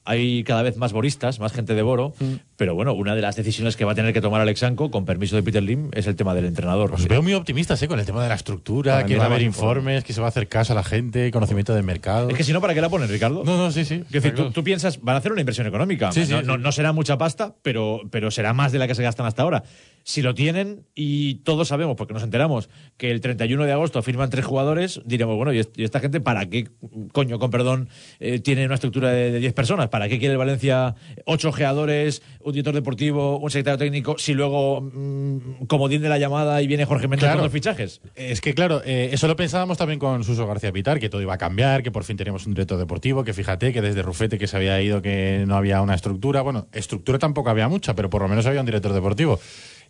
[0.05, 2.13] hay cada vez más boristas, más gente de Boro,
[2.57, 5.35] pero bueno, una de las decisiones que va a tener que tomar Alexanco, con permiso
[5.35, 6.93] de Peter Lim, es el tema del entrenador.
[6.93, 7.87] Os veo muy optimistas ¿eh?
[7.87, 10.27] con el tema de la estructura, Para que va a haber informes, que se va
[10.27, 12.29] a hacer caso a la gente, conocimiento del mercado.
[12.29, 13.43] Es que si no, ¿para qué la pones, Ricardo?
[13.45, 14.03] No, no, sí, sí.
[14.05, 16.11] Es decir, tú, tú piensas, van a hacer una inversión económica.
[16.11, 16.45] Sí, sí, no, sí.
[16.47, 19.41] no- no será mucha pasta, pero, pero será más de la que se gastan hasta
[19.43, 19.63] ahora.
[20.03, 24.29] Si lo tienen y todos sabemos, porque nos enteramos, que el 31 de agosto firman
[24.29, 26.67] tres jugadores, diremos, bueno, ¿y, est- y esta gente para qué,
[27.13, 27.87] coño, con perdón,
[28.19, 29.89] eh, tiene una estructura de de 10 personas?
[29.89, 30.95] ¿Para qué quiere el Valencia
[31.25, 36.61] ocho ojeadores, un director deportivo, un secretario técnico, si luego, mm, como de la llamada
[36.61, 37.37] y viene Jorge Méndez Claro.
[37.37, 38.01] con los fichajes?
[38.15, 41.33] Es que, claro, eh, eso lo pensábamos también con Suso García Pitar, que todo iba
[41.35, 44.47] a cambiar, que por fin teníamos un director deportivo, que fíjate que desde Rufete que
[44.47, 46.41] se había ido, que no había una estructura.
[46.41, 49.39] Bueno, estructura tampoco había mucha, pero por lo menos había un director deportivo.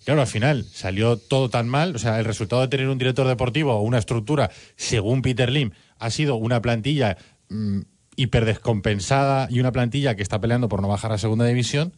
[0.05, 3.27] Claro, al final salió todo tan mal, o sea, el resultado de tener un director
[3.27, 7.17] deportivo o una estructura, según Peter Lim, ha sido una plantilla
[7.49, 7.81] mm,
[8.15, 11.93] hiper descompensada y una plantilla que está peleando por no bajar a segunda división.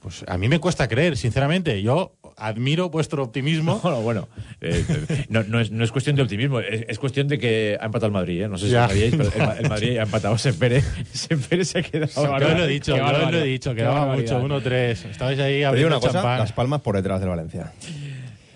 [0.00, 1.82] Pues a mí me cuesta creer, sinceramente.
[1.82, 3.80] Yo admiro vuestro optimismo.
[3.90, 4.28] Bueno, bueno,
[4.60, 7.76] eh, eh, no, no es, no es cuestión de optimismo, es, es cuestión de que
[7.80, 8.48] ha empatado el Madrid, ¿eh?
[8.48, 8.82] no sé si Ya.
[8.82, 12.10] lo sabíais, pero el, el Madrid ha empatado, Sempere, Sempere se ha quedado.
[12.14, 15.10] Yo os lo he dicho, yo os lo he dicho, quedaba mucho, 1-3.
[15.10, 16.38] Estabais ahí abriendo una cosa, champán.
[16.40, 17.72] las palmas por detrás del Valencia.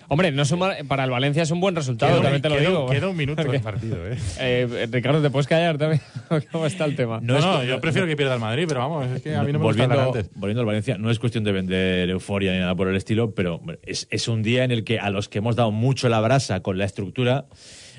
[0.07, 2.49] Hombre, no es un mal- para el Valencia es un buen resultado, Queda, también te
[2.49, 2.85] lo digo.
[2.87, 4.17] queda un minuto Porque- del partido, ¿eh?
[4.39, 6.01] Eh, Ricardo, ¿te puedes callar también?
[6.51, 7.19] ¿Cómo está el tema?
[7.21, 9.59] No, No yo prefiero que pierda el Madrid, pero vamos, es que a mí no
[9.59, 10.29] me gusta volviendo, hablar antes.
[10.39, 13.55] volviendo al Valencia, no es cuestión de vender euforia ni nada por el estilo, pero
[13.55, 16.19] hombre, es, es un día en el que a los que hemos dado mucho la
[16.21, 17.45] brasa con la estructura,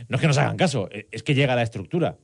[0.09, 2.16] no es que nos hagan caso, eh, es que llega la estructura.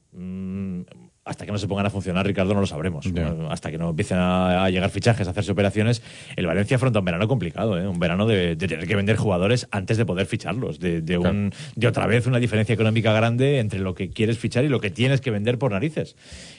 [1.25, 3.07] Hasta que no se pongan a funcionar, Ricardo, no lo sabremos.
[3.53, 6.03] Hasta que no empiecen a, a llegar fichajes, a hacerse operaciones,
[6.35, 7.87] el Valencia afronta un verano complicado, ¿eh?
[7.87, 11.53] un verano de, de tener que vender jugadores antes de poder ficharlos, de, de, un-
[11.77, 14.91] de otra vez una diferencia económica grande entre lo que quieres fichar y lo que
[14.91, 16.17] tienes que vender por narices.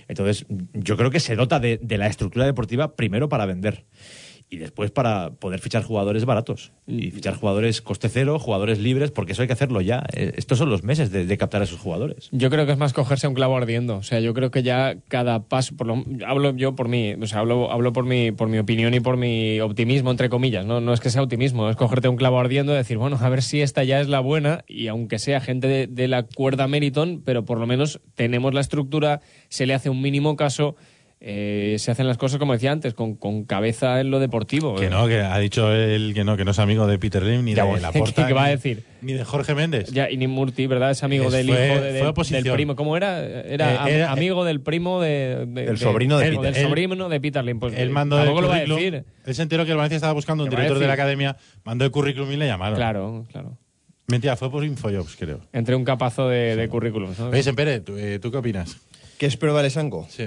[0.08, 3.84] Entonces, yo creo que se dota de, de la estructura deportiva primero para vender
[4.50, 9.32] y después para poder fichar jugadores baratos y fichar jugadores coste cero, jugadores libres, porque
[9.32, 10.04] eso hay que hacerlo ya.
[10.14, 12.30] Eh, Estos son los meses de, de captar a esos jugadores.
[12.32, 13.98] Yo creo que es más cogerse a un clavo ardiendo.
[13.98, 17.26] O sea, yo creo que ya cada paso, por lo, hablo yo por mí, o
[17.26, 20.66] sea, hablo, hablo por mi, por mi opinión y por mi optimismo, entre comillas.
[20.66, 20.82] ¿no?
[20.82, 23.42] no es que sea optimismo, es cogerte un clavo ardiendo y decir, bueno, a ver
[23.42, 27.22] si esta ya es la buena y aunque sea gente de, de la cuerda Meriton,
[27.26, 30.76] pero por lo menos tenemos la estructura, se le hace un mínimo caso.
[31.26, 34.76] Eh, se hacen las cosas como decía antes, con, con cabeza en lo deportivo.
[34.76, 37.46] Que no, que ha dicho él que no, que no es amigo de Peter Lim,
[37.46, 38.28] ni Ya, de bueno, Laporta.
[38.28, 38.84] ¿qué va a ni- decir?
[39.02, 39.90] Ni de Jorge Méndez.
[39.92, 40.92] Ya, y ni Murti, ¿verdad?
[40.92, 42.44] Es amigo Es- del fue- hijo de- fue del- oposición.
[42.44, 42.76] del primo.
[42.76, 43.22] ¿Cómo era?
[43.24, 46.42] Era, Eh, era- amigo del primo de, de- Del sobrino de Peter.
[46.42, 47.60] del Él- sobrino de Peter Lim.
[47.60, 48.78] Pues, Él eh, mandó el lo va a currículum.
[48.80, 49.06] decir.
[49.26, 50.94] Él se enteró que el Valencia estaba buscando un ¿Qué va a director de la
[50.94, 52.76] academia, mandó el currículum y le llamaron.
[52.76, 53.58] Claro, claro.
[54.08, 55.40] Mentira, fue por Infojobs, creo.
[55.54, 57.18] Entre un capazo de, de currículums.
[57.18, 57.30] ¿no?
[57.30, 58.76] Oye, Sempere, ¿tú, eh, ¿tú qué opinas?
[59.18, 60.06] ¿Qué espero de Alessanco?
[60.10, 60.26] Sí.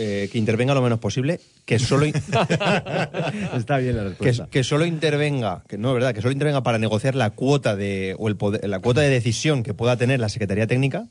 [0.00, 2.14] Eh, que intervenga lo menos posible, que solo, in-
[3.56, 4.46] Está bien la que, respuesta.
[4.50, 6.14] que solo intervenga, que no, ¿verdad?
[6.14, 9.62] Que solo intervenga para negociar la cuota de, o el poder- la cuota de decisión
[9.64, 11.06] que pueda tener la Secretaría Técnica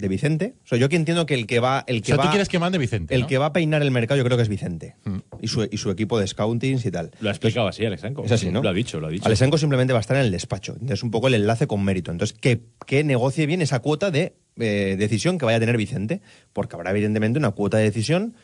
[0.00, 0.54] de Vicente.
[0.64, 2.28] O sea, yo aquí entiendo que el que va, el O que sea, va, tú
[2.30, 3.26] quieres que mande Vicente, el ¿no?
[3.26, 4.96] que va a peinar el mercado, yo creo que es Vicente.
[5.40, 7.10] y su, y su equipo de scoutings y tal.
[7.20, 8.24] Lo ha explicado así Alexanco.
[8.24, 8.62] Es así, ¿no?
[8.62, 9.26] Lo ha dicho, lo ha dicho.
[9.26, 10.76] Alexanco simplemente va a estar en el despacho.
[10.88, 12.10] Es un poco el enlace con mérito.
[12.10, 16.20] Entonces, que, que negocie bien esa cuota de eh, decisión que vaya a tener Vicente,
[16.52, 18.34] porque habrá evidentemente una cuota de decisión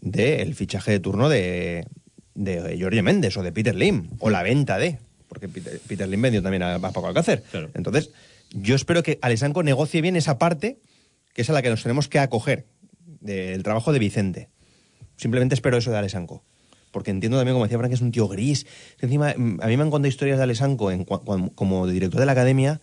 [0.00, 1.86] del fichaje de turno de,
[2.34, 6.22] de Jorge Méndez o de Peter Lim, o la venta de, porque Peter, Peter Lim
[6.22, 7.42] vendió también a, a Paco Alcácer.
[7.50, 7.70] Claro.
[7.74, 8.10] Entonces,
[8.52, 10.78] yo espero que Alexanco negocie bien esa parte,
[11.38, 12.66] que es a la que nos tenemos que acoger,
[13.20, 14.48] del trabajo de Vicente.
[15.14, 16.42] Simplemente espero eso de Alexanco.
[16.90, 18.66] Porque entiendo también, como decía Frank, que es un tío gris.
[19.00, 20.42] Encima, mm, a mí me han contado historias de
[21.04, 22.80] cuan- como director de la academia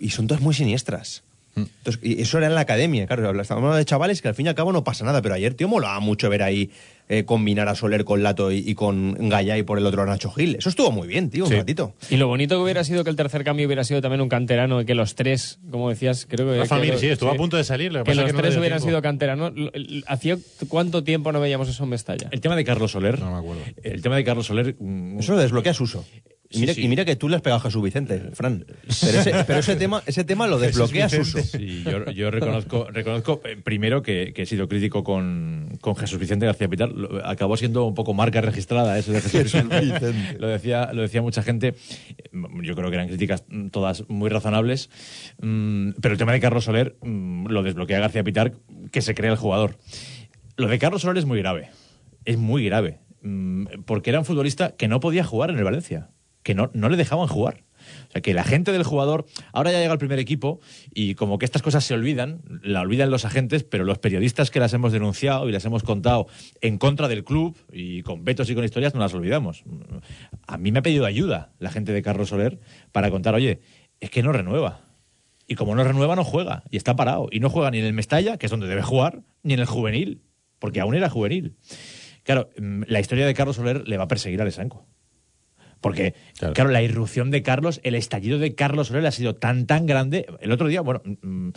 [0.00, 1.22] y son todas muy siniestras.
[1.62, 3.22] Entonces, y eso era en la academia, claro.
[3.40, 5.54] Estábamos hablando de chavales que al fin y al cabo no pasa nada, pero ayer,
[5.54, 6.70] tío, molaba mucho ver ahí
[7.10, 10.06] eh, combinar a Soler con Lato y, y con Gallá y por el otro a
[10.06, 10.56] Nacho Gil.
[10.56, 11.94] Eso estuvo muy bien, tío, un ratito.
[12.10, 14.82] Y lo bonito que hubiera sido que el tercer cambio hubiera sido también un canterano,
[14.82, 16.58] y que los tres, como decías, creo que...
[16.58, 17.92] Rafa sí, estuvo a punto de salir.
[17.92, 18.90] Lo que, Que pasa los es que no tres hubieran tiempo.
[18.90, 19.52] sido canteranos.
[20.06, 20.36] ¿Hacía
[20.68, 22.28] cuánto tiempo no veíamos eso en Mestalla?
[22.30, 23.18] El tema de Carlos Soler.
[23.18, 23.62] No me acuerdo.
[23.82, 24.76] El tema de Carlos Soler.
[24.78, 26.04] mm, Eso lo desbloquea Suso.
[26.50, 26.82] Y mira, sí.
[26.82, 28.64] y mira que tú le has pegado a Jesús Vicente, Fran.
[28.66, 31.40] Pero ese, pero ese tema, ese tema lo desbloquea Suso.
[31.40, 36.18] Sí, yo, yo reconozco, reconozco eh, primero que, que he sido crítico con, con Jesús
[36.18, 36.90] Vicente García Pitar.
[37.24, 40.38] Acabó siendo un poco marca registrada eso de Jesús Vicente.
[40.38, 41.74] lo, decía, lo decía mucha gente.
[42.62, 44.88] Yo creo que eran críticas mm, todas muy razonables.
[45.42, 48.54] Mm, Pero el tema de Carlos Soler mm, lo desbloquea García Pitar,
[48.90, 49.76] que se crea el jugador.
[50.56, 51.68] Lo de Carlos Soler es muy grave.
[52.24, 53.00] Es muy grave.
[53.84, 56.08] Porque era un futbolista que no podía jugar en el Valencia.
[56.48, 57.64] Que no, no le dejaban jugar.
[58.08, 60.60] O sea, que la gente del jugador, ahora ya llega el primer equipo
[60.94, 64.58] y como que estas cosas se olvidan, la olvidan los agentes, pero los periodistas que
[64.58, 66.26] las hemos denunciado y las hemos contado
[66.62, 69.62] en contra del club y con vetos y con historias no las olvidamos.
[70.46, 72.58] A mí me ha pedido ayuda la gente de Carlos Soler
[72.92, 73.60] para contar, oye,
[74.00, 74.80] es que no renueva.
[75.46, 76.62] Y como no renueva, no juega.
[76.70, 77.28] Y está parado.
[77.30, 79.66] Y no juega ni en el Mestalla, que es donde debe jugar, ni en el
[79.66, 80.22] juvenil,
[80.58, 81.56] porque aún era juvenil.
[82.22, 84.86] Claro, mm, la historia de Carlos Soler le va a perseguir al Esanco.
[85.80, 86.54] Porque, Claro.
[86.54, 86.70] claro.
[86.70, 90.26] la irrupción de Carlos, el estallido de Carlos Soler ha sido tan, tan grande.
[90.40, 91.48] El otro día, bueno, mm,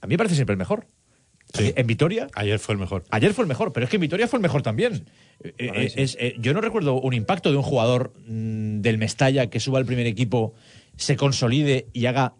[0.00, 0.86] a mí me parece siempre el mejor.
[1.54, 1.72] Sí.
[1.76, 3.04] En Vitoria, Ayer fue el mejor.
[3.10, 5.08] Ayer fue el mejor, pero es que en Vitoria fue el mejor también.
[5.44, 9.48] Eh, eh, es- eh, yo no recuerdo un impacto de un jugador mm, del Mestalla
[9.48, 10.54] que suba al primer equipo,
[10.96, 12.34] se consolide y haga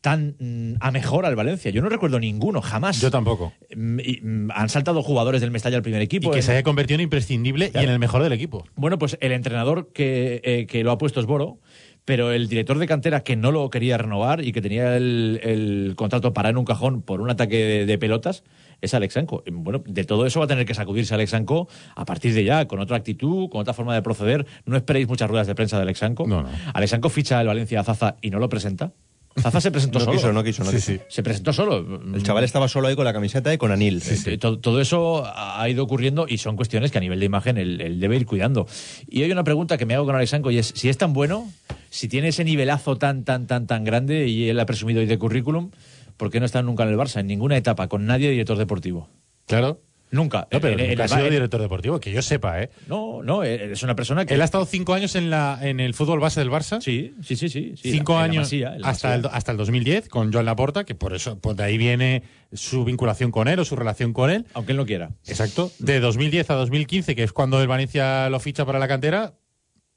[0.00, 1.70] tan mm, a mejor al Valencia.
[1.70, 3.00] Yo no recuerdo ninguno, jamás.
[3.00, 3.52] Yo tampoco.
[3.74, 6.30] Mm, y, mm, han saltado jugadores del Mestalla al primer Y equipo.
[6.30, 6.42] que eh.
[6.42, 8.64] se haya convertido en imprescindible y en el mejor del equipo.
[8.76, 11.58] Bueno, pues el entrenador que, eh, que lo ha puesto es Boro,
[12.04, 15.92] pero el director de cantera que no lo quería renovar y que tenía el, el
[15.96, 18.44] contrato parado en un cajón por un ataque de, de pelotas
[18.80, 19.42] es Alexanco.
[19.50, 22.78] Bueno, de todo eso va a tener que sacudirse Alexanco a partir de ya, con
[22.78, 24.46] otra actitud, con otra forma de proceder.
[24.64, 26.26] No esperéis muchas ruedas de prensa de Alexanco.
[26.26, 26.48] No, no.
[26.72, 28.92] Alexanco ficha al Valencia a Zaza y no lo presenta.
[29.40, 30.16] Zaza se presentó No solo.
[30.16, 30.92] quiso, no quiso, no Sí, quiso.
[30.92, 31.00] sí.
[31.08, 32.00] Se presentó solo.
[32.14, 34.02] El chaval estaba solo ahí con la camiseta y con Anil.
[34.40, 37.80] Todo, todo eso ha ido ocurriendo y son cuestiones que a nivel de imagen él,
[37.80, 38.66] él debe ir cuidando.
[39.08, 41.50] Y hay una pregunta que me hago con Alexanco y es, si es tan bueno,
[41.90, 45.18] si tiene ese nivelazo tan, tan, tan, tan grande y él ha presumido hoy de
[45.18, 45.70] currículum,
[46.16, 47.20] ¿por qué no está nunca en el Barça?
[47.20, 49.08] En ninguna etapa, con nadie de director deportivo.
[49.46, 49.80] Claro.
[50.10, 50.48] Nunca.
[50.50, 52.70] No, pero En- en- nunca ha en- sido en- director deportivo, que yo sepa, ¿eh?
[52.86, 54.34] No, no, es una persona que...
[54.34, 56.80] Él ha estado cinco años en, la, en el fútbol base del Barça.
[56.80, 57.74] Sí, sí, sí, sí.
[57.76, 61.14] sí, cinco la años Masía, hasta, el, hasta el 2010 con Joan Laporta, que por
[61.14, 64.46] eso pues de ahí viene su vinculación con él o su relación con él.
[64.54, 65.10] Aunque él no quiera.
[65.26, 65.70] Exacto.
[65.78, 69.34] De 2010 a 2015, que es cuando el Valencia lo ficha para la cantera,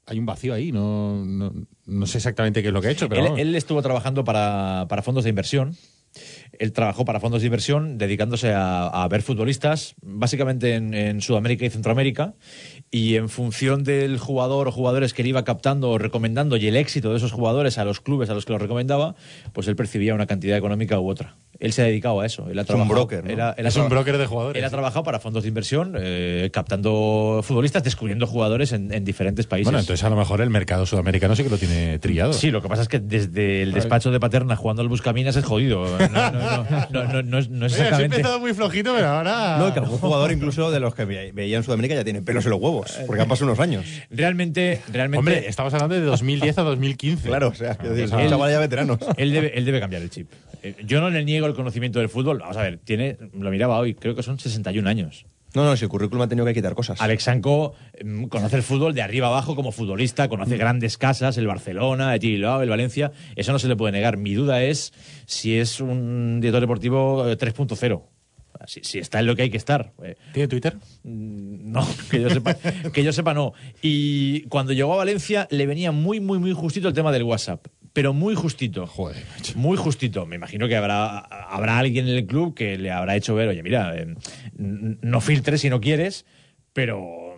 [0.04, 0.72] hay un vacío ahí.
[0.72, 1.52] No, no,
[1.86, 4.84] no sé exactamente qué es lo que ha hecho, pero Él, él estuvo trabajando para,
[4.88, 5.74] para fondos de inversión.
[6.62, 11.70] Él trabajó para fondos de inversión dedicándose a, ver futbolistas, básicamente en, en Sudamérica y
[11.70, 12.34] Centroamérica,
[12.88, 16.76] y en función del jugador o jugadores que él iba captando o recomendando y el
[16.76, 19.16] éxito de esos jugadores a los clubes a los que los recomendaba,
[19.52, 21.34] pues él percibía una cantidad económica u otra.
[21.62, 22.48] Él se ha dedicado a eso.
[22.50, 23.30] Él ha un trabajado- broker, ¿no?
[23.30, 24.58] era- él ha es un broker de jugadores.
[24.60, 29.46] Él ha trabajado para fondos de inversión, eh, captando futbolistas, descubriendo jugadores en, en diferentes
[29.46, 29.66] países.
[29.66, 32.32] Bueno, entonces a lo mejor el mercado sudamericano sí que lo tiene trillado.
[32.32, 35.44] Sí, lo que pasa es que desde el despacho de Paterna jugando al Buscaminas es
[35.44, 35.84] jodido.
[35.98, 38.16] No, no, no, no, no, no es- no es Oye, has exactamente.
[38.16, 39.56] empezado muy flojito, pero ahora.
[39.58, 42.44] No, que algún jugador incluso de los que ve- veía en Sudamérica ya tiene pelos
[42.44, 43.84] en los huevos, porque han pasado unos años.
[44.10, 45.18] Realmente, realmente.
[45.18, 47.28] Hombre, estamos hablando de 2010 a 2015.
[47.28, 48.98] Claro, o sea, quiero decir, Él- ya veteranos.
[49.16, 50.28] Él debe, él debe cambiar el chip.
[50.64, 52.38] Eh, Yo no le niego el conocimiento del fútbol.
[52.38, 55.26] Vamos a ver, tiene, lo miraba hoy, creo que son 61 años.
[55.54, 57.00] No, no, si el currículum ha tenido que quitar cosas.
[57.02, 62.14] Alexanco mm, conoce el fútbol de arriba abajo como futbolista, conoce grandes casas, el Barcelona,
[62.14, 63.12] el Bilbao, el Valencia.
[63.36, 64.16] Eso no se le puede negar.
[64.16, 64.94] Mi duda es
[65.26, 68.02] si es un director deportivo eh, 3.0.
[68.66, 69.92] Si, si está en lo que hay que estar.
[70.02, 70.76] Eh, ¿Tiene Twitter?
[71.02, 72.54] Mm, No, que yo sepa,
[72.92, 73.52] que yo sepa no.
[73.82, 77.66] Y cuando llegó a Valencia le venía muy, muy, muy justito el tema del WhatsApp.
[77.92, 78.86] Pero muy justito.
[78.86, 79.58] Joder, macho.
[79.58, 80.24] Muy justito.
[80.26, 83.62] Me imagino que habrá, habrá alguien en el club que le habrá hecho ver, oye,
[83.62, 84.14] mira, eh,
[84.56, 86.24] no filtres si no quieres,
[86.72, 87.36] pero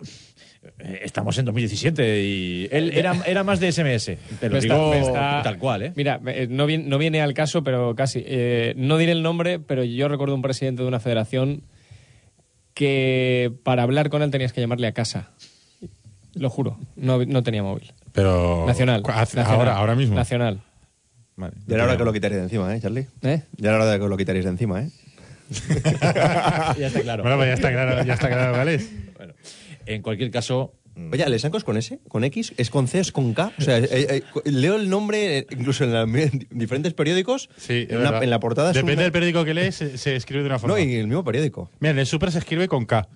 [0.79, 4.17] eh, estamos en 2017 y él era, era más de SMS.
[4.39, 5.93] Te lo digo está- tal cual, ¿eh?
[5.97, 8.23] Mira, eh, no viene, no viene al caso, pero casi.
[8.25, 11.63] Eh, no diré el nombre, pero yo recuerdo un presidente de una federación
[12.73, 15.31] que para hablar con él tenías que llamarle a casa.
[16.33, 17.91] Lo juro, no, no tenía móvil.
[18.15, 18.63] Pero.
[18.65, 19.01] Nacional.
[19.01, 19.59] cu- hace- Nacional.
[19.59, 20.15] Ahora, ahora mismo.
[20.15, 20.61] Nacional.
[21.35, 21.53] Vale.
[21.67, 23.07] Ya era hora que lo quitaréis de encima, ¿eh, Charlie?
[23.21, 23.43] ¿Eh?
[23.57, 24.89] Ya era hora de que lo quitaréis de encima, ¿eh?
[26.79, 27.23] ya está claro.
[27.23, 28.79] Bueno, pues ya está claro, ya está claro, ¿vale?
[29.17, 29.33] Bueno,
[29.85, 31.99] en cualquier caso, mm, Oye, ¿Alexanco es con S?
[32.07, 32.53] ¿Con X?
[32.57, 32.99] ¿Es con C?
[32.99, 33.51] ¿Es con K?
[33.57, 37.49] O sea, eh, eh, leo el nombre eh, incluso en, la- en diferentes periódicos.
[37.57, 40.15] Sí, es en, la, en portada es Depende una- del periódico que lees, se, se
[40.15, 40.75] escribe de una forma.
[40.77, 41.69] No, y el mismo periódico.
[41.79, 43.07] Mira, en el Super se escribe con K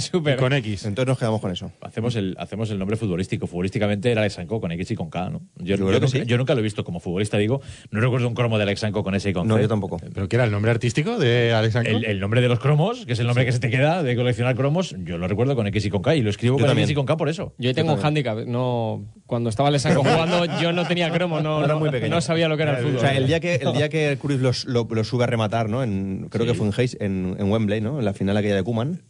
[0.00, 0.36] Súper.
[0.36, 0.84] con X.
[0.84, 1.72] Entonces nos quedamos con eso.
[1.80, 3.46] hacemos el, hacemos el nombre futbolístico.
[3.46, 5.40] Futbolísticamente era Alexanco con X y con K, ¿no?
[5.56, 6.22] Yo, nunca, sí.
[6.26, 7.60] yo nunca lo he visto como futbolista, digo.
[7.90, 9.62] No recuerdo un cromo de Alexanco con S y con No, C.
[9.62, 9.96] yo tampoco.
[10.12, 11.96] ¿Pero qué era el nombre artístico de Alexandro?
[11.96, 14.14] El, el nombre de los cromos, que es el nombre que se te queda de
[14.14, 16.68] coleccionar cromos, yo lo recuerdo con X y con K y lo escribo Yo con
[16.68, 16.84] también.
[16.84, 17.54] X y con K por eso.
[17.58, 18.38] Yo tengo un hándicap.
[18.46, 22.14] No, cuando estaba Lesanco jugando, yo no tenía cromo, no, Era no, muy pequeño.
[22.14, 22.96] no sabía lo que era el fútbol.
[22.96, 25.82] O sea, el día que, el día que los- lo, lo sube a rematar, ¿no?
[25.82, 27.98] En, creo que fue en Hayes, en, en Wembley, ¿no?
[27.98, 29.02] En la final aquella de Kuman.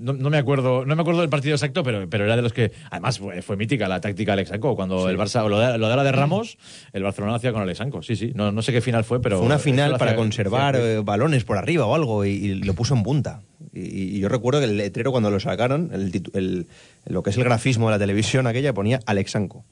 [0.00, 2.52] No, no me acuerdo, no me acuerdo del partido exacto, pero, pero era de los
[2.52, 2.72] que.
[2.90, 4.74] Además, fue, fue mítica la táctica de Alexanco.
[4.74, 6.58] Cuando el Barça, o lo de, lo de la de Ramos,
[6.92, 8.02] el Barcelona lo hacía con Alexanco.
[8.02, 8.32] Sí, sí.
[8.34, 9.38] No, no sé qué final fue, pero.
[9.38, 12.74] Fue una final para hacía- conservar eh, balones por arriba o algo y, y lo
[12.74, 13.42] puso en punta.
[13.72, 16.66] Y, y yo recuerdo que el letrero cuando lo sacaron, el, titu- el-
[17.06, 19.64] lo que es el grafismo de la televisión aquella ponía Alexanco.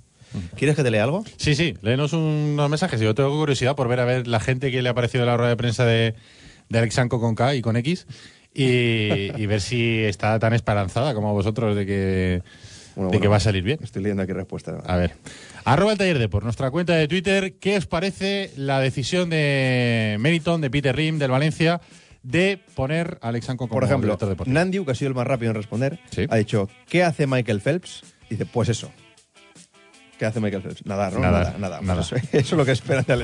[0.57, 1.24] ¿Quieres que te lea algo?
[1.37, 3.00] Sí, sí, léenos unos mensajes.
[3.00, 5.50] Yo tengo curiosidad por ver a ver la gente que le ha parecido la rueda
[5.50, 6.14] de prensa de,
[6.68, 8.07] de Alexanco con K y con X
[8.55, 12.43] y, y ver si está tan esperanzada como vosotros de que,
[12.95, 13.81] Bueno, de bueno, que va a salir bien.
[13.83, 14.77] Estoy leyendo aquí respuestas.
[14.87, 15.12] A ver.
[15.64, 17.55] Arroba el taller de por nuestra cuenta de Twitter.
[17.61, 21.81] ¿Qué os parece la decisión de Meriton, de Peter Lim, del Valencia,
[22.23, 24.55] de poner a Alexanco como Por ejemplo, director deportivo?
[24.55, 26.27] Nandiu, que ha sido el más rápido en responder, Sí.
[26.31, 28.03] ha dicho, ¿qué hace Michael Phelps?
[28.31, 28.90] Dice, pues eso.
[30.18, 30.87] ¿Qué hace Michael Phelps?
[30.87, 31.20] Nadar, ¿no?
[31.20, 31.81] Nadar, nada.
[31.83, 32.03] nada.
[32.09, 33.16] Pues eso, eso es lo que esperan de.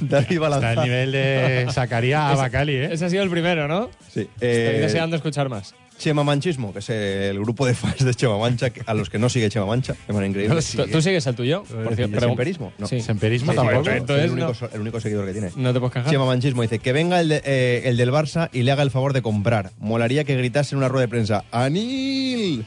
[0.00, 0.70] David Balanza.
[0.70, 2.88] Está el nivel de sacaría a Bacali, ¿eh?
[2.92, 3.90] Ese ha sido el primero, ¿no?
[4.12, 4.20] Sí.
[4.20, 5.74] Estoy Eh, deseando escuchar más.
[5.98, 9.28] Chema Manchismo, que es el grupo de fans de Chema Mancha, a los que no
[9.28, 10.54] sigue Chema Mancha, de manera increíble.
[10.76, 10.84] No.
[10.86, 11.64] ¿Tú, sigues el tuyo?
[11.64, 12.72] Por cierto, ¿El pregun- semperismo?
[12.78, 12.86] No.
[12.86, 13.00] Sí.
[13.00, 13.82] Semperismo Sí, tampoco.
[13.84, 14.68] sí, Entonces, es el único, no.
[14.74, 15.50] el único seguidor que tiene.
[15.56, 16.08] No te puedes quejar.
[16.12, 18.92] Chema Manchismo dice que venga el, de- eh, el del Barça y le haga el
[18.92, 19.72] favor de comprar.
[19.80, 22.64] Molaría que gritase en una rueda de prensa ¡Anil!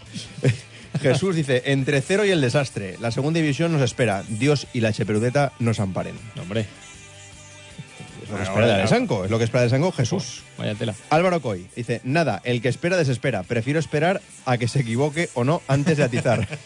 [1.02, 2.96] Jesús dice, entre cero y el desastre.
[3.00, 4.24] La segunda división nos espera.
[4.28, 6.16] Dios y la Cheperudeta nos amparen.
[6.40, 6.66] Hombre,
[8.24, 9.26] Es lo que espera de Alessanco.
[9.26, 10.44] Es lo que espera de Alessanco Jesús.
[10.58, 10.94] vaya tela.
[11.10, 13.44] Álvaro Coy dice, nada, el que espera desespera.
[13.44, 16.48] Prefiero esperar a que se equivoque o no antes de atizar.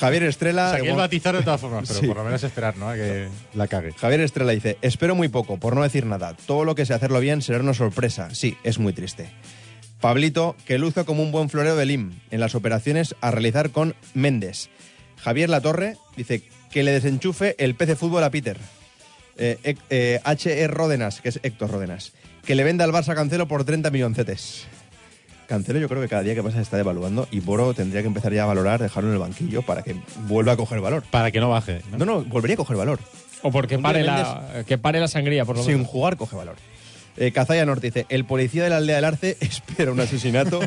[0.00, 0.66] Javier Estrella...
[0.66, 2.06] O sea, que él va a atizar de todas formas, pero Sí.
[2.06, 2.90] por lo menos esperar, ¿no?
[2.90, 3.92] A que la cague.
[3.94, 6.34] Javier Estrella dice, espero muy poco, por no decir nada.
[6.46, 8.28] Todo lo que sé hacerlo bien será una sorpresa.
[8.34, 9.30] Sí, es muy triste.
[10.00, 13.94] Pablito, que luzca como un buen florero de Lim en las operaciones a realizar con
[14.14, 14.68] Méndez.
[15.18, 18.58] Javier Latorre dice que le desenchufe el PC Fútbol a Peter.
[19.38, 20.66] Eh, eh, H.E.
[20.68, 22.12] Ródenas, que es Héctor Ródenas,
[22.44, 24.66] que le venda al Barça Cancelo por 30 milloncetes.
[25.46, 28.08] Cancelo yo creo que cada día que pasa se está devaluando y Boro tendría que
[28.08, 29.94] empezar ya a valorar, dejarlo en el banquillo para que
[30.26, 31.04] vuelva a coger valor.
[31.10, 31.82] Para que no baje.
[31.90, 31.98] ¿no?
[31.98, 32.98] No, no, volvería a coger valor.
[33.42, 35.88] O porque pare, la, que pare la sangría, por lo Sin menos.
[35.88, 36.56] jugar coge valor.
[37.18, 40.60] Eh, Cazalla Norte dice, el policía de la aldea del Arce espera un asesinato.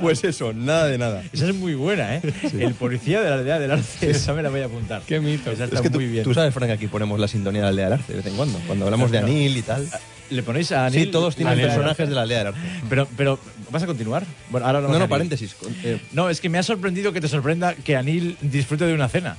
[0.00, 1.22] pues eso, nada de nada.
[1.32, 2.20] Esa es muy buena, ¿eh?
[2.58, 4.10] El policía de la aldea del Arce.
[4.10, 5.02] Esa me la voy a apuntar.
[5.06, 5.50] Qué mito.
[5.50, 6.24] Esa está es que tú, muy bien.
[6.24, 8.26] tú sabes, Frank, que aquí ponemos la sintonía de la aldea del Arce de vez
[8.26, 9.18] en cuando, cuando hablamos de.
[9.18, 9.88] Anil y tal.
[10.30, 11.04] ¿Le ponéis a Anil?
[11.04, 11.66] Sí, todos tienen Anil.
[11.66, 12.60] personajes de la aldea del Arce.
[12.88, 13.38] Pero, pero,
[13.70, 14.24] ¿vas a continuar?
[14.50, 15.54] Bueno, ahora No, no, paréntesis.
[15.84, 19.08] eh, No, es que me ha sorprendido que te sorprenda que Anil disfrute de una
[19.08, 19.36] cena.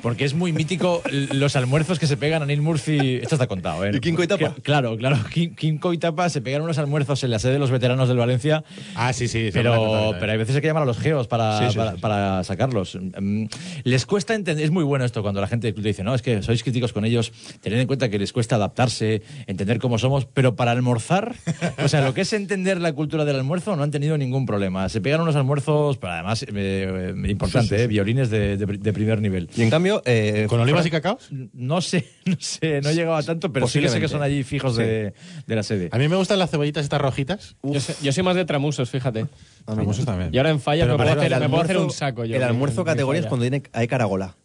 [0.00, 1.02] Porque es muy mítico
[1.32, 3.16] los almuerzos que se pegan Anil Murphy.
[3.22, 3.90] Esto está contado, ¿eh?
[3.94, 4.54] ¿Y Kinko y Tapa?
[4.62, 5.16] Claro, claro.
[5.32, 8.16] Kin- Kinko y Tapa se pegan unos almuerzos en la sede de los veteranos del
[8.18, 8.64] Valencia.
[8.94, 9.50] Ah, sí, sí.
[9.52, 10.16] Pero, fenomenal.
[10.20, 12.98] pero hay veces hay que llamar a los geos para, Sí, para, para sacarlos.
[13.20, 13.44] Mm,
[13.84, 16.14] Les cuesta entender, es muy bueno esto cuando la gente del club te dice, no,
[16.14, 19.98] es que sois críticos con ellos, tened en cuenta que les cuesta adaptarse, entender cómo
[19.98, 21.34] somos, pero para almorzar,
[21.82, 24.88] o sea, lo que es entender la cultura del almuerzo no han tenido ningún problema.
[24.88, 29.20] Se pegan unos almuerzos, pero además, eh, eh, importante, eh, violines de, de- de primer
[29.20, 29.48] nivel.
[29.56, 31.28] y en cambio, eh, ¿Con olivas y cacaos?
[31.52, 34.22] No sé, no sé, no he llegado a tanto, pero sí que sé que son
[34.22, 35.12] allí fijos de,
[35.46, 35.88] de la sede.
[35.92, 37.56] A mí me gustan las cebollitas estas rojitas.
[37.62, 39.26] Yo, sé- yo soy más de tramusos, fíjate.
[39.66, 40.30] Famosos también.
[40.34, 42.24] Y ahora en fallas Pero me puedo, hacer, el me puedo hacer almuerzo- un saco
[42.24, 42.36] yo.
[42.36, 43.28] el almuerzo categoría es falla.
[43.30, 44.36] cuando tiene, hay caragola.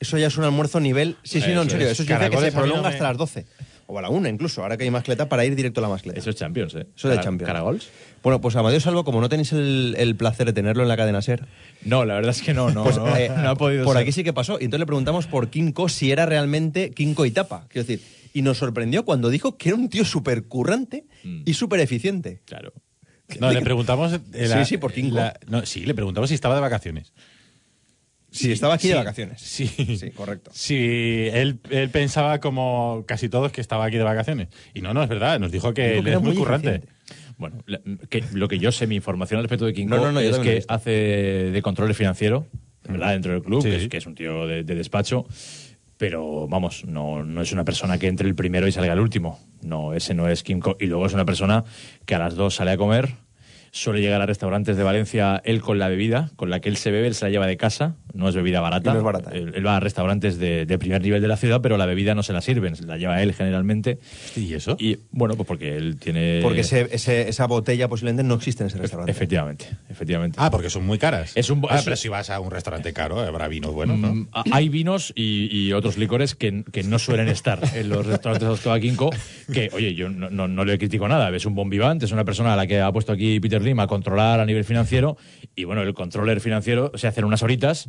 [0.00, 1.16] Eso ya es un almuerzo nivel...
[1.22, 1.86] Sí, sí, no, en serio.
[1.86, 1.92] es.
[1.92, 3.46] Eso significa que se prolonga hasta las 12.
[3.86, 6.18] O a la 1 incluso, ahora que hay mascleta, para ir directo a la mascleta.
[6.18, 6.86] Eso es Champions, ¿eh?
[6.96, 7.46] Eso de Cara- Champions.
[7.46, 7.88] ¿Caragols?
[8.22, 11.20] Bueno, pues Amadeo Salvo, como no tenéis el, el placer de tenerlo en la cadena
[11.22, 11.46] SER,
[11.84, 14.02] No, la verdad es que no, no, pues, no, eh, no ha podido por ser.
[14.02, 14.58] aquí sí que pasó.
[14.60, 17.66] Y entonces le preguntamos por Kinko si era realmente Kinko y Tapa.
[17.68, 21.42] Quiero decir, y nos sorprendió cuando dijo que era un tío súper currante Mm.
[21.46, 22.40] y súper eficiente.
[22.44, 22.72] Claro.
[23.40, 24.12] No, le preguntamos.
[24.34, 25.16] eh, Sí, sí, por Kinko.
[25.16, 27.12] la- no, sí, le preguntamos si estaba de vacaciones.
[28.30, 29.40] Sí, estaba aquí de vacaciones.
[29.42, 29.66] Sí.
[29.68, 30.50] Sí, correcto.
[30.54, 34.48] Sí, él, él pensaba como casi todos que estaba aquí de vacaciones.
[34.72, 35.38] Y no, no, es verdad.
[35.38, 36.76] Nos dijo que él que era es muy muy currante.
[36.76, 36.92] eficiente.
[37.42, 37.62] Bueno,
[38.08, 40.30] que lo que yo sé, mi información al respecto de King No, no, no, yo
[40.30, 42.46] es que hace de control financiero,
[42.88, 43.10] ¿verdad?
[43.12, 43.68] Dentro del club, Sí.
[43.68, 45.26] que, es, que es un tío de, de despacho.
[45.98, 49.38] Pero vamos, no, no es una persona que entre el primero y salga el último.
[49.62, 51.62] No, ese no es Kim Co- Y luego es una persona
[52.06, 53.10] que a las dos sale a comer,
[53.74, 56.90] suele llegar a restaurantes de Valencia él con la bebida, con la que él se
[56.90, 58.92] bebe, él se la lleva de casa, no es bebida barata.
[58.92, 59.30] No es barata.
[59.32, 62.14] Él, él va a restaurantes de, de primer nivel de la ciudad, pero la bebida
[62.14, 63.98] no se la sirven, se la lleva él generalmente.
[64.36, 64.76] ¿Y eso?
[64.78, 66.40] Y bueno, pues porque él tiene.
[66.42, 69.10] Porque ese, ese- esa botella posiblemente no existe en ese restaurante.
[69.10, 70.36] Efectivamente, efectivamente.
[70.38, 71.32] Ah, porque son muy caras.
[71.34, 74.14] Es un ah, es- pero si vas a un restaurante caro, habrá vinos buenos, ¿no?
[74.14, 78.62] Mm, Hay vinos y, y otros licores que, que no suelen estar en los restaurantes
[78.62, 79.08] de va Kinko,
[79.50, 82.24] que, oye, yo no, no, no le critico nada, es un bon vivant, es una
[82.26, 85.16] persona a la que ha puesto aquí Peter A controlar a nivel financiero,
[85.54, 87.88] y bueno, el controller financiero se hace en unas horitas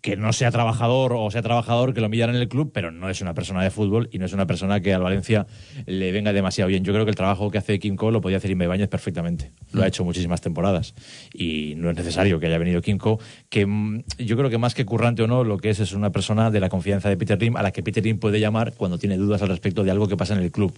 [0.00, 3.10] que no sea trabajador o sea trabajador que lo miran en el club, pero no
[3.10, 5.46] es una persona de fútbol y no es una persona que al Valencia
[5.86, 6.84] le venga demasiado bien.
[6.84, 9.52] Yo creo que el trabajo que hace Kimco lo podía hacer Inme Bañez perfectamente.
[9.72, 10.94] Lo ha hecho muchísimas temporadas
[11.32, 14.84] y no es necesario que haya venido Kimco, que mm, yo creo que más que
[14.84, 17.56] currante o no, lo que es es una persona de la confianza de Peter Lim
[17.56, 20.16] a la que Peter Lim puede llamar cuando tiene dudas al respecto de algo que
[20.16, 20.72] pasa en el club.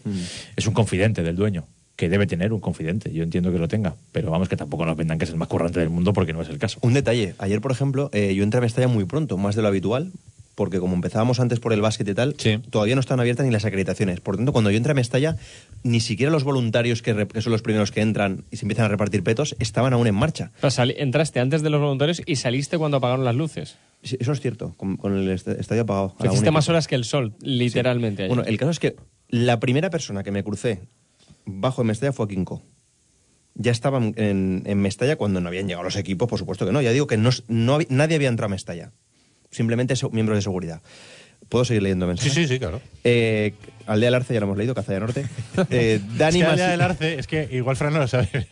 [0.56, 1.66] Es un confidente del dueño
[2.00, 3.12] que debe tener un confidente.
[3.12, 5.48] Yo entiendo que lo tenga, pero vamos que tampoco nos vendan que es el más
[5.48, 6.78] currante del mundo porque no es el caso.
[6.80, 7.34] Un detalle.
[7.38, 10.10] Ayer, por ejemplo, eh, yo entré a Mestalla muy pronto, más de lo habitual,
[10.54, 12.58] porque como empezábamos antes por el básquet y tal, Sí.
[12.70, 14.20] todavía no están abiertas ni las acreditaciones.
[14.20, 15.36] Por tanto, cuando yo entré a Mestalla,
[15.82, 19.22] ni siquiera los voluntarios, que, son los primeros que entran y se empiezan a repartir
[19.22, 20.52] petos, estaban aún en marcha.
[20.58, 23.76] O sea, sali- entraste antes de los voluntarios y saliste cuando apagaron las luces.
[24.02, 26.14] Sí, Eso es cierto, con, con el est- estadio apagado.
[26.24, 28.22] Hiciste más horas que el sol, literalmente.
[28.24, 28.34] ayer.
[28.34, 28.96] Bueno, el caso es que
[29.28, 30.80] la primera persona que me crucé
[31.52, 32.62] bajo en Mestalla fue a Kinko.
[33.54, 36.80] Ya estaba en, en Mestalla cuando no habían llegado los equipos, por supuesto que no.
[36.80, 38.92] Ya digo que no, no había- nadie había entrado a Mestalla.
[39.50, 40.80] Simplemente miembros de seguridad.
[41.48, 42.32] ¿Puedo seguir leyendo Sí, mensajes?
[42.34, 42.80] sí, sí, claro.
[43.02, 43.54] Eh,
[43.86, 45.26] Aldea del Arce ya lo hemos leído, Cazalla Norte.
[45.70, 48.28] Eh, Es Dani que Masi- día del arce, es que igual Fran no lo sabe,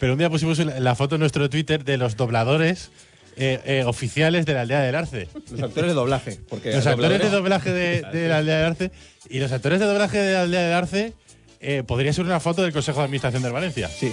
[0.00, 2.90] pero un día pusimos la foto en nuestro Twitter de los dobladores
[3.36, 5.28] eh, eh, oficiales de la aldea del arce.
[5.52, 6.40] Los actores de doblaje.
[6.48, 8.90] Porque Los actores de dobladores- doblaje de, de la aldea del arce
[9.30, 11.12] y los actores de doblaje de la aldea del arce
[11.60, 13.88] eh, podría ser una foto del Consejo de Administración del Valencia.
[13.88, 14.12] Sí.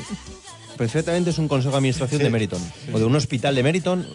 [0.78, 2.62] Perfectamente es un consejo de administración de Meriton.
[2.94, 4.08] O de un hospital de Meriton.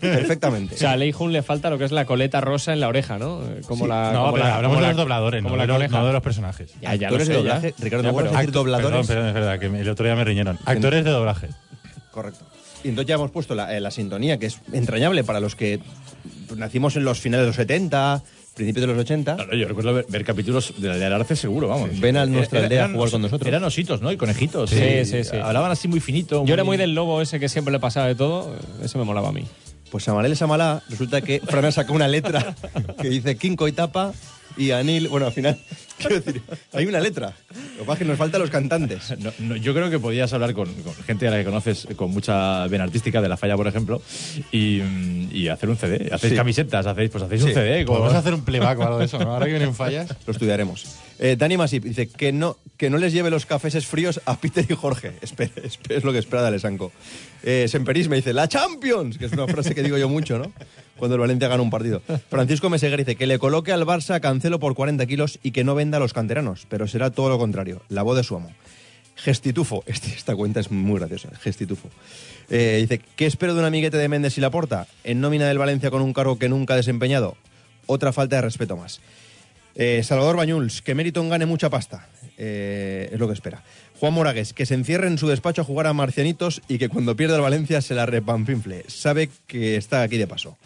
[0.00, 0.74] Perfectamente.
[0.76, 2.88] O sea, a Lei Jun le falta lo que es la coleta rosa en la
[2.88, 3.42] oreja, ¿no?
[3.42, 5.56] Eh, Como la, no, como pero la- hablamos como de la- los dobladores, como no
[5.56, 5.98] la de los, coneja.
[5.98, 6.70] no de los personajes.
[6.80, 7.44] Ya, ya lo Actores sé, de ya.
[7.54, 7.74] doblaje.
[7.78, 8.90] Ricardo, Ya, ¿no puedes pero- decir dobladores?
[8.90, 10.58] Perdón, perdón, es verdad, que el otro día me riñeron.
[10.64, 11.48] Actores de doblaje.
[12.10, 12.44] Correcto.
[12.84, 15.80] Y entonces ya hemos puesto la, eh, la sintonía, que es entrañable para los que
[16.56, 18.22] nacimos en los finales de los 70,
[18.64, 19.36] principios de los 80.
[19.36, 21.98] Claro, yo recuerdo ver, ver capítulos de la aldea del Arce seguro, vamos.
[21.98, 23.46] Ven a nuestra Era- aldea a jugar con nosotros.
[23.48, 24.12] Eran ositos, ¿no?
[24.12, 24.70] Y conejitos.
[24.70, 25.36] Sí, sí, sí.
[25.36, 26.44] Hablaban así muy finito.
[26.44, 28.54] Yo era muy del lobo ese que siempre le pasaba de todo.
[28.84, 29.44] Eso me molaba a mí.
[29.90, 32.54] Pues Samalel Samalá, resulta que Fran ha sacado una letra
[33.00, 34.12] que dice Kinko y Tapa
[34.56, 35.08] y Anil.
[35.08, 35.58] Bueno, al final,
[35.98, 37.34] quiero decir, hay una letra.
[37.54, 39.14] Lo que pasa es que nos faltan los cantantes.
[39.20, 42.10] No, no, yo creo que podías hablar con, con gente a la que conoces con
[42.12, 44.00] mucha vena artística, de La Falla, por ejemplo,
[44.52, 46.08] y, mm, y hacer un CD.
[46.12, 46.36] Hacéis Sí.
[46.36, 47.52] camisetas, hacéis, pues hacéis un.
[47.52, 47.84] CD.
[47.84, 49.32] como- Podemos hacer un playback o algo de eso, ¿no?
[49.32, 50.08] Ahora que vienen fallas.
[50.26, 50.84] Lo estudiaremos.
[51.22, 54.64] Eh, Dani Masip dice que no, que no les lleve los cafés fríos a Peter
[54.66, 55.12] y Jorge.
[55.22, 55.52] Espera,
[55.90, 56.92] es lo que espera de Alessanco.
[57.42, 59.18] Eh, Semperis me dice, ¡La Champions!
[59.18, 60.50] Que es una frase que digo yo mucho, ¿no?
[60.96, 62.00] Cuando el Valencia gana un partido.
[62.30, 65.74] Francisco Meseguer dice que le coloque al Barça Cancelo por 40 kilos y que no
[65.74, 68.50] venda a los canteranos, pero será todo lo contrario, la voz de su amo.
[69.16, 71.90] Gestitufo, este- esta cuenta es muy graciosa, Gestitufo.
[72.48, 74.86] Eh, dice, ¿qué espero de un amiguete de Méndez y Laporta?
[75.04, 77.36] En nómina del Valencia con un cargo que nunca ha desempeñado.
[77.86, 79.00] Otra falta de respeto más.
[79.74, 82.08] Eh, Salvador Bañuls, que Meriton gane mucha pasta.
[82.38, 83.62] Eh, es lo que espera.
[83.98, 87.16] Juan Moragues, que se encierre en su despacho a jugar a marcianitos y que cuando
[87.16, 88.84] pierda el Valencia se la repamfinfle.
[88.88, 90.56] Sabe que está aquí de paso.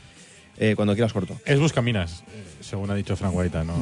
[0.56, 1.40] Eh, cuando quieras corto.
[1.44, 2.22] Es Buscaminas,
[2.60, 3.74] según ha dicho Frank Guaita, ¿no?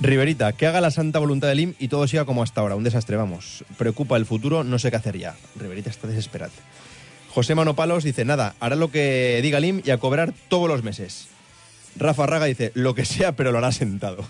[0.00, 2.76] Riverita, que haga la santa voluntad de Lim y todo siga como hasta ahora.
[2.76, 3.64] Un desastre, vamos.
[3.78, 5.34] Preocupa el futuro, no sé qué hacer ya.
[5.56, 6.52] Riverita está desesperado.
[7.30, 11.28] José Manopalos dice, nada, hará lo que diga Lim y a cobrar todos los meses.
[11.96, 14.26] Rafa Raga dice, lo que sea, pero lo hará sentado.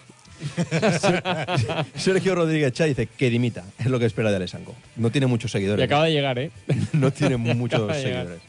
[1.01, 1.23] Ser-
[1.95, 3.65] Sergio Rodríguez Chá dice, que dimita.
[3.79, 4.75] Es lo que espera de Alessanco.
[4.97, 5.85] No tiene muchos Y seguidores.
[5.85, 6.51] acaba de llegar, ¿eh?
[6.93, 8.41] No tiene muchos seguidores.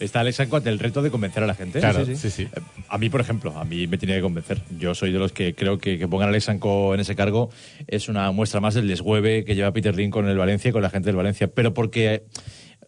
[0.00, 1.78] Está Alex Sanco ante el reto de convencer a la gente.
[1.78, 2.44] Claro, sí, sí, sí.
[2.44, 2.48] sí.
[2.56, 4.60] Eh, A mí, por ejemplo, a mí me tiene que convencer.
[4.78, 7.50] Yo soy de los que creo que, que pongan a Alex Sanco en ese cargo
[7.86, 10.82] es una muestra más del deshueve que lleva Peter Lin con el Valencia y con
[10.82, 11.48] la gente del Valencia.
[11.48, 12.24] Pero porque eh,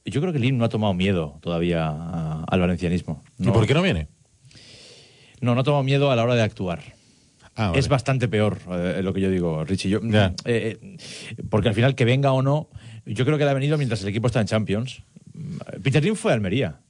[0.06, 3.22] yo creo que Lin no ha tomado miedo todavía a- al valencianismo.
[3.38, 4.08] ¿Y por qué no viene?
[5.40, 6.80] No, no ha tomado miedo a la hora de actuar.
[7.56, 7.78] Ah, vale.
[7.80, 9.88] Es bastante peor eh, lo que yo digo, Richie.
[9.90, 10.96] Yo, eh, eh,
[11.50, 12.68] porque al final, que venga o no,
[13.06, 15.02] yo creo que le ha venido mientras el equipo está en Champions.
[15.82, 16.80] Peter Lim fue a Almería.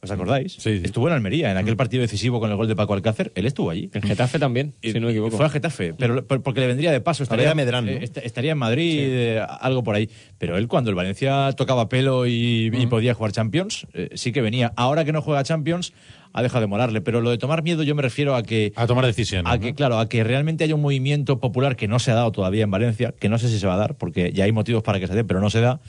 [0.00, 0.52] ¿Os acordáis?
[0.52, 0.82] Sí, sí.
[0.84, 3.32] Estuvo en Almería, en aquel partido decisivo con el gol de Paco Alcácer.
[3.34, 3.90] Él estuvo allí.
[3.92, 5.36] En Getafe también, si no me equivoco.
[5.36, 7.24] Fue a Getafe, pero por- porque le vendría de paso.
[7.24, 10.08] Estaría, Medrán, eh, estaría en Madrid, eh, algo por ahí.
[10.38, 14.40] Pero él, cuando el Valencia tocaba pelo y, y podía jugar Champions, eh, sí que
[14.40, 14.72] venía.
[14.76, 15.92] Ahora que no juega Champions,
[16.38, 17.00] ha dejado de molarle.
[17.00, 18.72] Pero lo de tomar miedo, yo me refiero a que.
[18.76, 19.50] A tomar decisiones.
[19.50, 19.62] A ¿no?
[19.62, 22.64] que, claro, a que realmente haya un movimiento popular que no se ha dado todavía
[22.64, 25.00] en Valencia, que no sé si se va a dar, porque ya hay motivos para
[25.00, 25.80] que se dé, pero no se da,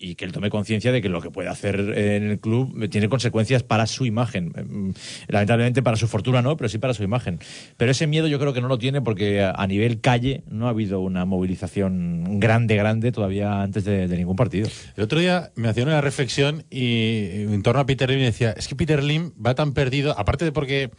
[0.00, 2.88] y que él tome conciencia de que lo que puede hacer en el club eh,
[2.88, 4.48] tiene consecuencias para su imagen.
[4.48, 4.90] Mm,
[5.28, 7.38] Lamentablemente para su fortuna no, pero sí para su imagen.
[7.76, 10.70] Pero ese miedo yo creo que no lo tiene porque a nivel calle no ha
[10.70, 14.68] habido una movilización grande, grande todavía antes de, ningún partido.
[14.96, 18.68] El otro día me hacían una reflexión y en torno a Peter Lim decía, es
[18.68, 20.90] que Peter Lim va tan perdido, aparte de porque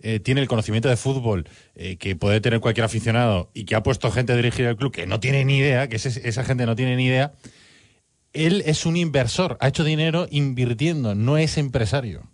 [0.00, 3.82] eh, tiene el conocimiento de fútbol eh, que puede tener cualquier aficionado y que ha
[3.82, 6.76] puesto gente a dirigir el club que no tiene ni idea, que esa gente no
[6.76, 7.32] tiene ni idea,
[8.32, 12.28] él es un inversor, ha hecho dinero invirtiendo, no es empresario.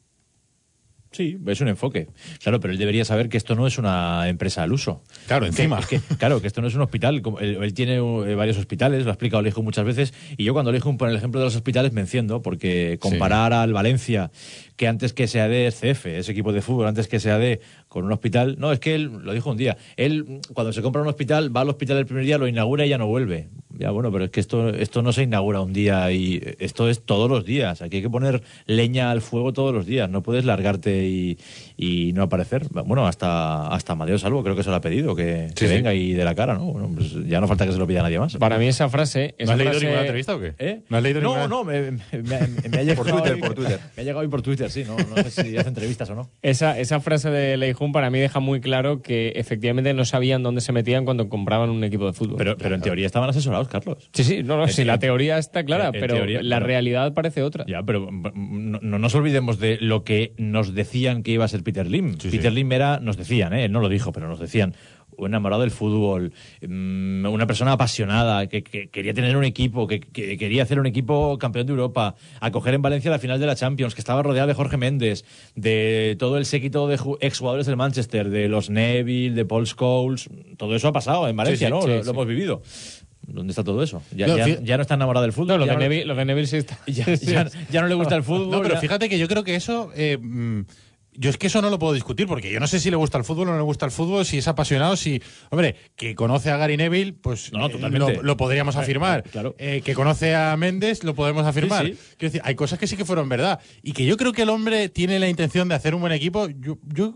[1.10, 2.06] Sí, es un enfoque.
[2.42, 5.02] Claro, pero él debería saber que esto no es una empresa al uso.
[5.26, 5.80] Claro, Que- encima.
[5.80, 7.22] que- claro, que esto no es un hospital.
[7.40, 10.12] él tiene eh, varios hospitales, lo ha explicado Alejo muchas veces.
[10.36, 13.72] Y yo cuando Alejo pone el ejemplo de los hospitales me enciendo, porque comparar al
[13.72, 14.30] Valencia,
[14.76, 18.04] que antes que sea de CF, ese equipo de fútbol, antes que sea de con
[18.04, 18.56] un hospital.
[18.58, 19.76] No, es que él lo dijo un día.
[19.96, 22.88] Él, cuando se compra un hospital, va al hospital el primer día, lo inaugura y
[22.90, 23.48] ya no vuelve.
[23.78, 27.02] Ya, bueno, pero es que esto, esto no se inaugura un día y esto es
[27.04, 27.80] todos los días.
[27.80, 30.10] Aquí hay que poner leña al fuego todos los días.
[30.10, 31.38] No puedes largarte y,
[31.76, 32.66] y no aparecer.
[32.70, 35.72] Bueno, hasta, hasta Amadeo Salvo creo que se lo ha pedido, que, que sí.
[35.72, 36.64] venga y de la cara, ¿no?
[36.64, 38.36] Bueno, pues ya no falta que se lo pida nadie más.
[38.36, 39.34] Para mí esa frase...
[39.38, 40.54] ¿No esa has leído frase- ninguna entrevista o qué?
[40.58, 40.80] ¿Eh?
[40.88, 41.48] ¿No has leído no, ninguna?
[41.48, 43.80] no, me, me- me- me ha llegado Por Twitter, hoy- por Twitter.
[43.96, 44.82] Me ha llegado hoy por Twitter, sí.
[44.84, 46.30] No, no sé si hace entrevistas o no.
[46.42, 47.56] Esa, esa frase de
[47.92, 51.84] Para mí deja muy claro que efectivamente no sabían dónde se metían cuando compraban un
[51.84, 52.36] equipo de fútbol.
[52.36, 54.10] Pero, pero en teoría estaban asesorados, Carlos.
[54.12, 56.66] sí, sí, no, no, sí, la teoría está clara, en- en pero teoría, la pero-
[56.66, 57.64] realidad parece otra.
[57.68, 61.48] Ya, pero mm, no, no nos olvidemos de lo que nos decían que iba a
[61.48, 62.18] ser Peter Lim.
[62.18, 62.56] Sí, Peter sí.
[62.56, 63.64] Lim era, nos decían, ¿eh?
[63.66, 64.74] él no lo dijo, pero nos decían,
[65.18, 66.32] un enamorado del fútbol,
[66.66, 70.86] mm, una persona apasionada, que, que quería tener un equipo, que, que quería hacer un
[70.86, 74.48] equipo campeón de Europa, acoger en Valencia la final de la Champions, que estaba rodeado
[74.48, 79.34] de Jorge Méndez, de todo el séquito de ju- exjugadores del Manchester, de los Neville,
[79.34, 81.82] de Paul Scholes, todo eso ha pasado en Valencia, sí, ¿no?
[81.82, 82.04] sí, lo, sí.
[82.06, 82.62] lo hemos vivido.
[83.30, 84.00] ¿Dónde está todo eso?
[84.16, 85.48] Ya, No, ya- fí- ya no está enamorado del fútbol.
[85.48, 86.78] No, lo de, no- Neville, lo de Neville sí está.
[86.86, 88.50] ya, no le gusta el fútbol.
[88.50, 89.90] No, pero ya- fíjate que yo creo que eso.
[89.94, 90.62] eh, mm,
[91.20, 93.18] yo es que eso no lo puedo discutir, porque yo no sé si le gusta
[93.18, 95.20] el fútbol o no le gusta el fútbol, si es apasionado, si.
[95.50, 98.16] Hombre, que conoce a Gary Neville, pues No, eh, totalmente.
[98.16, 99.24] lo, lo podríamos Eh, afirmar.
[99.26, 99.54] eh, claro.
[99.58, 101.86] Eh, que conoce a Méndez, lo podemos afirmar.
[101.86, 101.98] Sí, sí.
[102.18, 103.58] Quiero decir, hay cosas que sí que fueron verdad.
[103.82, 106.48] Y que yo creo que el hombre tiene la intención de hacer un buen equipo,
[106.48, 107.14] yo, yo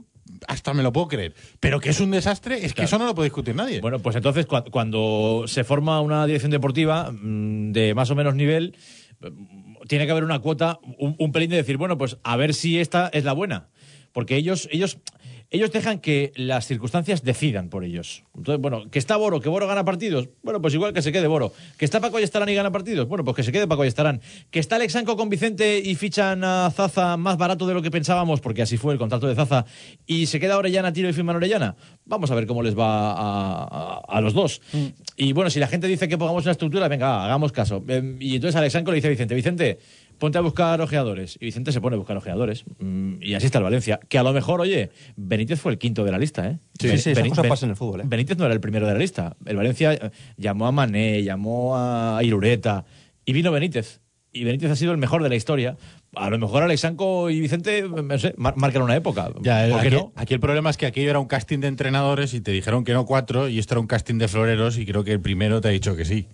[0.48, 1.34] hasta me lo puedo creer.
[1.60, 3.80] Pero que es un desastre, es que eso no lo puede discutir nadie.
[3.80, 8.34] Bueno, pues entonces cua- cuando se forma una dirección deportiva mm, de más o menos
[8.34, 8.74] nivel,
[9.20, 12.54] mm, tiene que haber una cuota, un, un pelín de decir, bueno, pues a ver
[12.54, 13.68] si esta es la buena.
[14.12, 14.98] Porque ellos, ellos,
[15.50, 18.24] ellos dejan que las circunstancias decidan por ellos.
[18.36, 21.26] Entonces, bueno, que está Boro, que Boro gana partidos, bueno, pues igual que se quede
[21.26, 21.52] Boro.
[21.78, 24.20] Que está Paco Estarán y gana partidos, bueno, pues que se quede Paco Estarán.
[24.50, 28.40] Que está Alexanco con Vicente y fichan a Zaza más barato de lo que pensábamos,
[28.40, 29.64] porque así fue el contrato de Zaza,
[30.06, 31.74] y se queda Orellana, tiro y firman Orellana.
[32.04, 34.60] Vamos a ver cómo les va a, a- a los dos.
[35.16, 37.82] Y bueno, si la gente dice que pongamos una estructura, venga, hagamos caso.
[37.88, 39.78] Em, y entonces Alexanco le dice a Vicente, Vicente,
[40.18, 41.36] ponte a buscar ojeadores.
[41.40, 42.64] Y Vicente se pone a buscar ojeadores.
[42.78, 44.00] Mm, Y así está el Valencia.
[44.08, 46.58] Que a lo mejor, oye, Benítez fue el quinto de la lista, ¿eh?
[46.78, 48.04] Sí, Ben- sí, esas Beni- cosas Ben- pasan en el fútbol, ¿eh?
[48.06, 49.36] Benítez no era el primero de la lista.
[49.46, 52.84] El Valencia eh, llamó a Mané, llamó a Irureta
[53.24, 54.00] y vino Benítez.
[54.34, 55.76] Y Benítez ha sido el mejor de la historia.
[56.14, 59.30] A lo mejor Alexanco y Vicente, no sé, mar- marcan una época.
[59.42, 60.12] Ya, ¿Por qué aquí, no?
[60.16, 62.94] aquí el problema es que aquello era un casting de entrenadores y te dijeron que
[62.94, 65.68] no cuatro, y esto era un casting de floreros, y creo que el primero te
[65.68, 66.28] ha dicho que sí.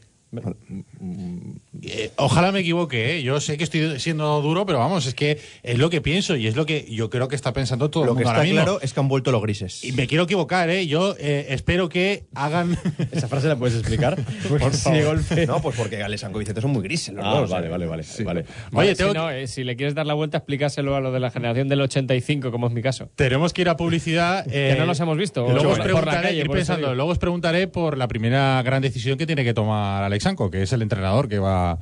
[1.82, 3.22] Eh, ojalá me equivoque, ¿eh?
[3.22, 6.46] yo sé que estoy siendo duro, pero vamos, es que es lo que pienso y
[6.46, 8.44] es lo que yo creo que está pensando todo Lo el que mundo está ahora
[8.44, 8.62] mismo.
[8.64, 9.84] claro es que han vuelto los grises.
[9.84, 10.86] Y me quiero equivocar, ¿eh?
[10.86, 12.76] yo eh, espero que hagan...
[13.12, 14.18] ¿Esa frase la puedes explicar?
[14.48, 15.46] Porque si de golpe...
[15.48, 17.50] No, pues porque Alexandro y Vicente son muy grises los Ah, dos.
[17.50, 17.70] vale, eh.
[17.70, 18.44] vale, vale, vale.
[18.72, 21.20] Oye, si, tengo no, eh, si le quieres dar la vuelta, explícaselo a lo de
[21.20, 23.08] la generación del 85, como es mi caso.
[23.16, 24.44] Tenemos que ir a publicidad.
[24.48, 26.46] eh, Que no los hemos visto, Luego por os la- preguntaré, por la calle, ir
[26.46, 30.50] por pensando, luego os preguntaré por la primera gran decisión que tiene que tomar Alexanco,
[30.50, 31.78] que es el entrenador que va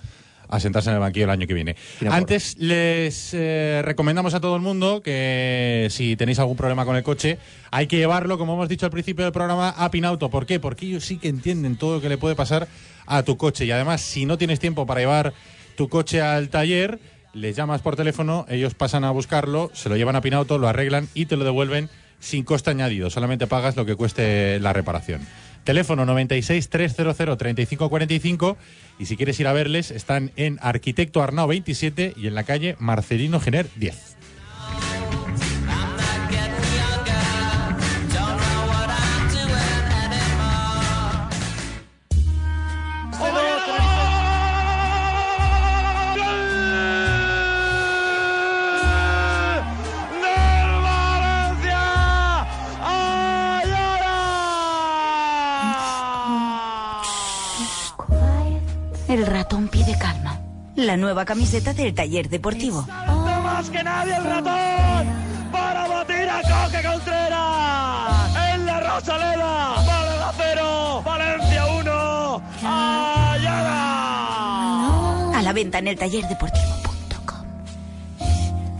[0.48, 1.74] a sentarse en el banquillo el año que viene.
[2.10, 7.02] Antes les eh, recomendamos a todo el mundo que si tenéis algún problema con el
[7.02, 7.38] coche,
[7.70, 10.28] hay que llevarlo, como hemos dicho al principio del programa, a Pinauto.
[10.28, 10.60] ¿Por qué?
[10.60, 12.68] Porque ellos sí que entienden todo lo que le puede pasar
[13.06, 13.64] a tu coche.
[13.64, 15.32] Y además, si no tienes tiempo para llevar
[15.76, 17.00] tu coche al taller,
[17.32, 21.08] les llamas por teléfono, ellos pasan a buscarlo, se lo llevan a Pinauto, lo arreglan
[21.14, 21.88] y te lo devuelven
[22.20, 23.10] sin coste añadido.
[23.10, 25.20] Solamente pagas lo que cueste la reparación.
[25.66, 28.56] Teléfono 96 300 3545
[29.00, 32.76] y si quieres ir a verles están en Arquitecto Arnao 27 y en la calle
[32.78, 34.15] Marcelino Gener 10.
[60.96, 62.80] La nueva camiseta del taller deportivo.
[62.80, 65.06] más que nadie el ratón
[65.52, 69.74] para batir a Coque Contreras en la Rosaleda.
[69.84, 73.78] Málaga 0, Valencia 1, Ayala.
[75.38, 77.44] A la venta en el taller deportivo.com.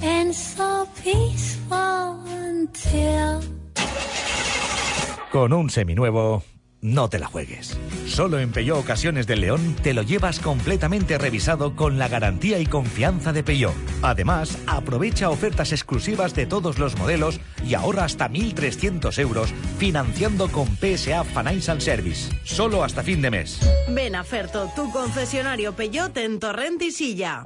[0.02, 3.42] and so peaceful until
[5.30, 6.42] Con un seminuevo,
[6.86, 7.76] no te la juegues.
[8.06, 12.66] Solo en Peugeot Ocasiones del León te lo llevas completamente revisado con la garantía y
[12.66, 13.74] confianza de Peugeot.
[14.02, 20.68] Además, aprovecha ofertas exclusivas de todos los modelos y ahorra hasta 1.300 euros financiando con
[20.76, 22.30] PSA Financial Service.
[22.44, 23.58] Solo hasta fin de mes.
[23.88, 27.42] Ven a Ferto, tu concesionario Peyote en Torrent y Silla.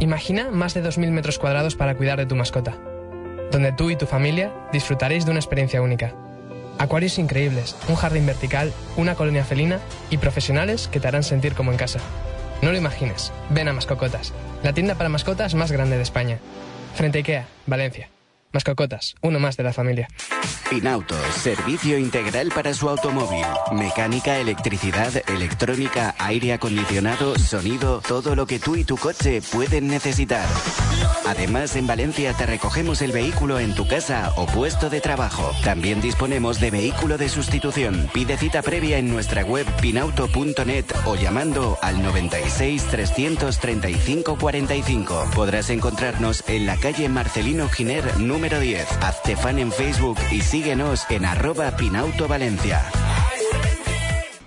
[0.00, 2.78] Imagina más de 2.000 metros cuadrados para cuidar de tu mascota,
[3.52, 6.14] donde tú y tu familia disfrutaréis de una experiencia única.
[6.78, 11.72] Acuarios increíbles, un jardín vertical, una colonia felina y profesionales que te harán sentir como
[11.72, 11.98] en casa.
[12.62, 13.32] No lo imagines.
[13.50, 16.38] Ven a Mascocotas, la tienda para mascotas más grande de España.
[16.94, 18.08] Frente a Ikea, Valencia.
[18.52, 20.08] Mascocotas, uno más de la familia.
[20.70, 23.44] Pinauto, servicio integral para su automóvil.
[23.72, 30.46] Mecánica, electricidad, electrónica, aire acondicionado, sonido, todo lo que tú y tu coche pueden necesitar.
[31.26, 35.52] Además, en Valencia te recogemos el vehículo en tu casa o puesto de trabajo.
[35.62, 38.08] También disponemos de vehículo de sustitución.
[38.14, 45.30] Pide cita previa en nuestra web pinauto.net o llamando al 96 335 45.
[45.34, 48.86] Podrás encontrarnos en la calle Marcelino Giner número 10.
[49.02, 52.84] Hazte fan en Facebook y síguenos en arroba Pinauto Valencia.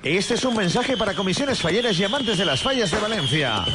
[0.02, 3.66] Este es un mensaje para comisiones falleras y amantes de las fallas de Valencia.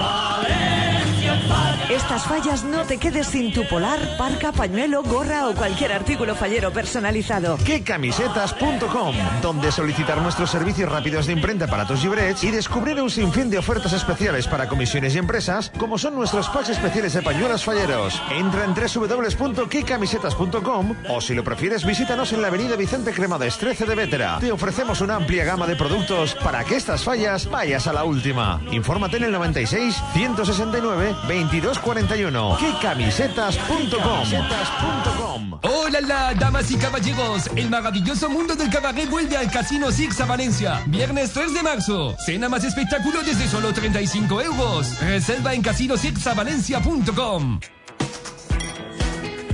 [1.91, 6.71] Estas fallas no te quedes sin tu polar, parca, pañuelo, gorra o cualquier artículo fallero
[6.73, 7.57] personalizado.
[7.59, 13.49] Quecamisetas.com, donde solicitar nuestros servicios rápidos de imprenta para tus librets y descubrir un sinfín
[13.51, 18.21] de ofertas especiales para comisiones y empresas, como son nuestros packs especiales de pañuelos falleros.
[18.31, 23.95] Entra en www.quecamisetas.com o si lo prefieres visítanos en la avenida Vicente Cremades 13 de
[23.95, 24.39] Vétera.
[24.41, 28.63] Te ofrecemos una amplia gama de productos para que estas fallas vayas a la última.
[28.71, 32.59] Infórmate en el 96 169 2241.
[32.59, 35.59] Quecamisetas.com.
[35.63, 37.51] ¡Hola, la, damas y caballeros!
[37.57, 40.83] El maravilloso mundo del cabaret vuelve al Casino Six a Valencia.
[40.87, 42.15] Viernes 3 de marzo.
[42.25, 45.01] Cena más espectáculo desde solo 35 euros.
[45.01, 47.61] Reserva en casinosixavalencia.com.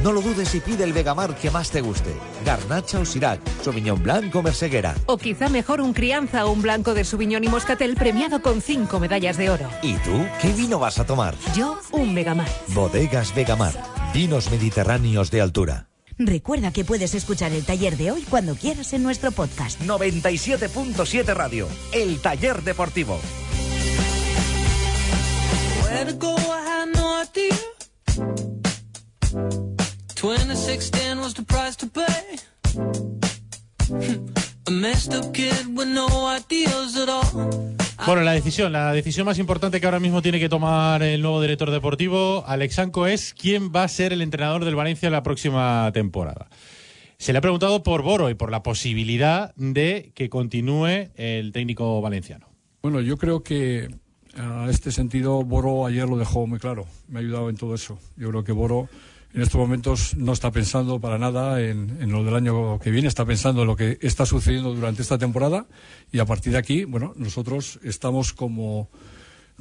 [0.03, 2.13] No lo dudes y pide el Vegamar que más te guste.
[2.45, 4.97] Garnacha o Sirac, Sauvignon Blanc o Merceguera.
[5.07, 8.99] O quizá mejor un crianza o un blanco de Sauvignon y Moscatel premiado con cinco
[8.99, 9.69] medallas de oro.
[9.81, 11.37] ¿Y tú qué vino vas a tomar?
[11.55, 12.49] Yo, un Vegamar.
[12.69, 13.75] Bodegas Vegamar,
[14.13, 15.89] vinos mediterráneos de altura.
[16.19, 19.81] Recuerda que puedes escuchar el taller de hoy cuando quieras en nuestro podcast.
[19.83, 23.21] 97.7 Radio, el taller deportivo.
[30.23, 31.19] Where to go, I had no idea.
[31.19, 32.39] 2610 was the price to pay.
[34.67, 37.77] A messed up kid with no ideas at all.
[38.07, 41.41] Bueno, la decisión, la decisión más importante que ahora mismo tiene que tomar el nuevo
[41.41, 46.49] director deportivo, Alexanco, es quién va a ser el entrenador del Valencia la próxima temporada.
[47.19, 52.01] Se le ha preguntado por Boro y por la posibilidad de que continúe el técnico
[52.01, 52.49] valenciano.
[52.83, 53.89] Bueno, yo creo que
[54.37, 56.87] a este sentido Boro ayer lo dejó muy claro.
[57.09, 57.99] Me ha ayudado en todo eso.
[58.17, 58.89] Yo creo que Boro
[59.35, 63.09] en estos momentos no está pensando para nada en, en, lo del año que viene,
[63.09, 65.67] está pensando en lo que está sucediendo durante esta temporada
[66.11, 68.91] y a partir de aquí, bueno, nosotros estamos como,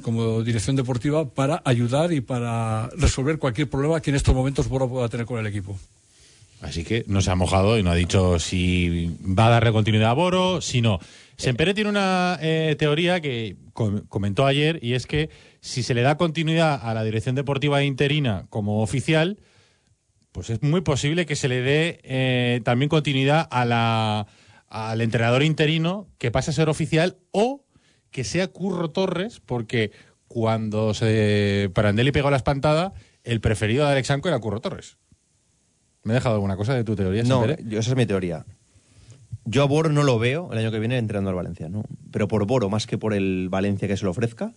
[0.02, 4.88] como dirección deportiva para ayudar y para resolver cualquier problema que en estos momentos Boro
[4.88, 5.78] pueda tener con el equipo.
[6.60, 10.10] Así que no se ha mojado y no ha dicho si va a darle continuidad
[10.10, 11.00] a Boro, si no.
[11.36, 15.28] Sempere tiene una eh, teoría que com comentó ayer y es que
[15.60, 19.38] si se le da continuidad a la dirección deportiva interina como oficial,
[20.32, 24.26] pues es muy posible que se le dé eh, también continuidad a la,
[24.68, 27.64] al entrenador interino que pase a ser oficial o
[28.10, 29.90] que sea Curro Torres, porque
[30.28, 32.92] cuando se Parandelli pegó la espantada,
[33.24, 34.96] el preferido de Alexanco era Curro Torres.
[36.04, 37.22] ¿Me he dejado alguna cosa de tu teoría?
[37.22, 38.44] No, yo, esa es mi teoría.
[39.44, 41.84] Yo a Boro no lo veo el año que viene entrenando al Valencia, ¿no?
[42.10, 44.52] Pero por Boro, más que por el Valencia que se lo ofrezca,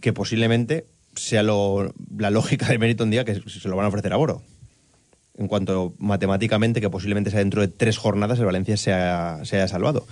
[0.00, 3.88] que posiblemente sea lo- la lógica de mérito un día que se lo van a
[3.88, 4.42] ofrecer a Boro.
[5.38, 9.56] En cuanto matemáticamente, que posiblemente sea dentro de tres jornadas, el Valencia se, ha- se
[9.56, 10.06] haya salvado.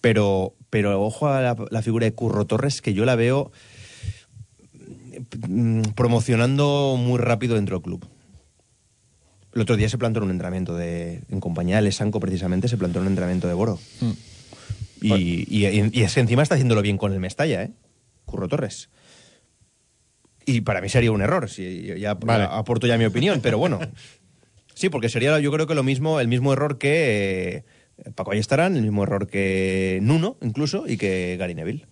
[0.00, 3.50] Pero, pero ojo a la, la figura de Curro Torres, que yo la veo
[5.48, 8.06] mm, promocionando muy rápido dentro del club.
[9.54, 12.76] El otro día se plantó en un entrenamiento de, en compañía de Lesanco, precisamente, se
[12.76, 13.78] plantó en un entrenamiento de Boro.
[15.00, 15.12] Y,
[15.48, 17.70] y- y es que encima está haciéndolo bien con el Mestalla, ¿eh?
[18.26, 18.90] Curro Torres.
[20.46, 22.44] Y para mí sería un error, si ya Vale.
[22.50, 23.80] aporto ya mi opinión, pero bueno.
[24.78, 27.64] Sí, porque sería yo creo que lo mismo, el mismo error que
[27.98, 31.86] eh, Paco Ayestarán, el mismo error que Nuno, incluso, y que Gary Neville.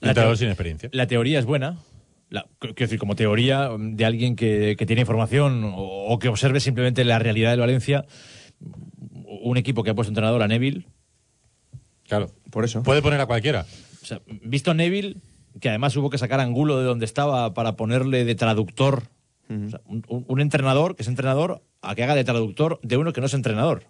[0.00, 0.88] La sin experiencia.
[0.92, 1.78] La teoría es buena.
[2.30, 6.58] La- quiero decir, como teoría de alguien que, que tiene información o, o que observe
[6.58, 8.04] simplemente la realidad del Valencia,
[9.42, 10.86] un equipo que ha puesto entrenador a Neville,
[12.08, 12.30] Claro.
[12.50, 12.82] Por eso.
[12.82, 13.64] Puede poner a cualquiera.
[14.02, 15.16] o sea, visto a Neville,
[15.60, 19.04] que además hubo que sacar Angulo de donde estaba para ponerle de traductor,
[19.48, 23.20] o sea, un, entrenador que es entrenador a que haga de traductor de uno que
[23.20, 23.84] no es entrenador.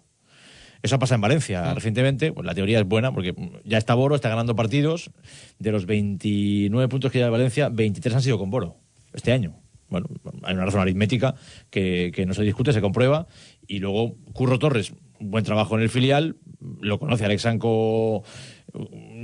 [0.81, 2.31] Eso pasa en Valencia recientemente.
[2.31, 3.33] Pues la teoría es buena porque
[3.63, 5.09] ya está Boro, está ganando partidos.
[5.57, 8.77] De los 29 puntos que lleva Valencia, 23 han sido con Boro
[9.13, 9.55] este año.
[9.89, 10.07] Bueno,
[10.43, 11.35] hay una razón aritmética
[11.69, 13.27] que, que no se discute, se comprueba.
[13.67, 16.37] Y luego Curro Torres, buen trabajo en el filial,
[16.81, 18.23] lo conoce Alexanco.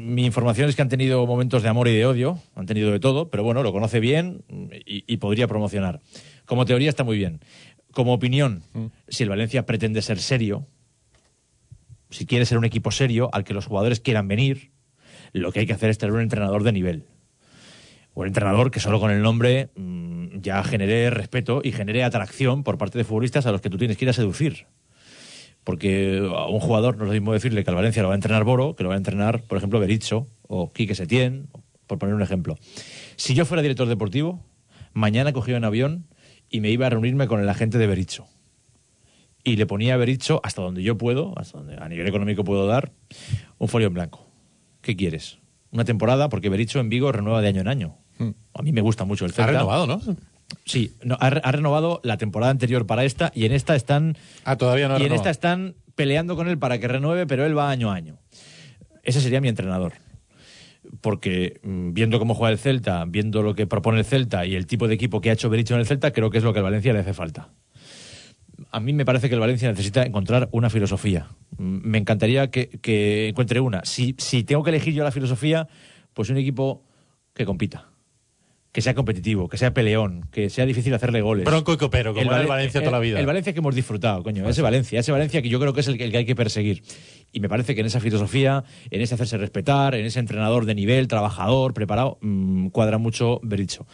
[0.04, 2.99] Mi información es que han tenido momentos de amor y de odio, han tenido de
[2.99, 4.43] todo, pero bueno, lo conoce bien
[4.86, 6.02] y, y podría promocionar.
[6.45, 7.39] Como teoría está muy bien.
[7.93, 8.64] Como opinión,
[9.08, 10.66] si el Valencia pretende ser serio,
[12.10, 14.72] si quiere ser un equipo serio al que los jugadores quieran venir,
[15.34, 17.06] lo que hay que hacer es tener un entrenador de nivel.
[18.14, 22.78] Un entrenador que solo con el nombre mm, ya genere respeto y genere atracción por
[22.78, 24.68] parte de futbolistas a los que tú tienes que ir a seducir.
[25.64, 28.18] Porque a un jugador no es lo mismo decirle que al Valencia lo va a
[28.18, 31.47] entrenar Boro, que lo va a entrenar, por ejemplo, Berizzo o Quique Setién,
[31.88, 32.57] por poner un ejemplo.
[33.16, 34.43] Si yo fuera director deportivo,
[34.93, 36.07] mañana cogía un avión
[36.49, 38.28] y me iba a reunirme con el agente de Berizzo
[39.43, 42.68] y le ponía a Berizzo hasta donde yo puedo, hasta donde a nivel económico puedo
[42.68, 42.91] dar,
[43.57, 44.28] un folio en blanco.
[44.82, 45.39] ¿Qué quieres?
[45.72, 47.97] Una temporada, porque Berizzo en Vigo renueva de año en año.
[48.53, 49.51] A mí me gusta mucho el Ha Celta.
[49.51, 49.99] renovado, ¿no?
[50.66, 54.58] Sí, no, ha, ha renovado la temporada anterior para esta y en esta están Ah,
[54.58, 57.70] todavía no y en esta están peleando con él para que renueve, pero él va
[57.70, 58.18] año a año.
[59.04, 59.93] Ese sería mi entrenador.
[61.02, 64.66] Porque mm, viendo cómo juega el Celta, viendo lo que propone el Celta y el
[64.68, 66.60] tipo de equipo que ha hecho Berizzo en el Celta, creo que es lo que
[66.60, 67.49] al Valencia le hace falta.
[68.72, 71.28] A mí me parece que el Valencia necesita encontrar una filosofía.
[71.58, 73.84] Mm, Me encantaría que, que encuentre una.
[73.86, 75.68] Si, si tengo que elegir yo la filosofía,
[76.14, 76.84] pues un equipo
[77.34, 77.91] que compita.
[78.72, 81.43] Que sea competitivo, que sea peleón, que sea difícil hacerle goles.
[81.43, 83.19] Bronco y copero, como el Vale- Valencia toda la vida.
[83.19, 84.47] El Valencia que hemos disfrutado, coño.
[84.47, 86.36] Ese Valencia, ese Valencia que yo creo que es el que, el que hay que
[86.36, 86.82] perseguir.
[87.34, 90.76] Y me parece que en esa filosofía, en ese hacerse respetar, en ese entrenador de
[90.76, 93.88] nivel, trabajador, preparado, mm, cuadra mucho Berizzo.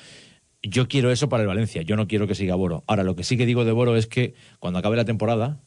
[0.61, 2.83] Yo quiero eso para el Valencia, yo no quiero que siga Boro.
[2.87, 5.59] Ahora, lo que sí que digo de Boro es que cuando acabe la temporada,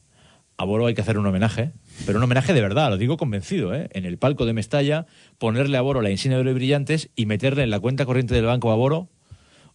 [0.57, 1.71] a Boro hay que hacer un homenaje,
[2.05, 3.89] pero un homenaje de verdad, lo digo convencido, ¿eh?
[3.93, 7.25] En el palco de Mestalla, ponerle a Boro la insignia de oro y brillantes y
[7.25, 9.09] meterle en la cuenta corriente del banco a Boro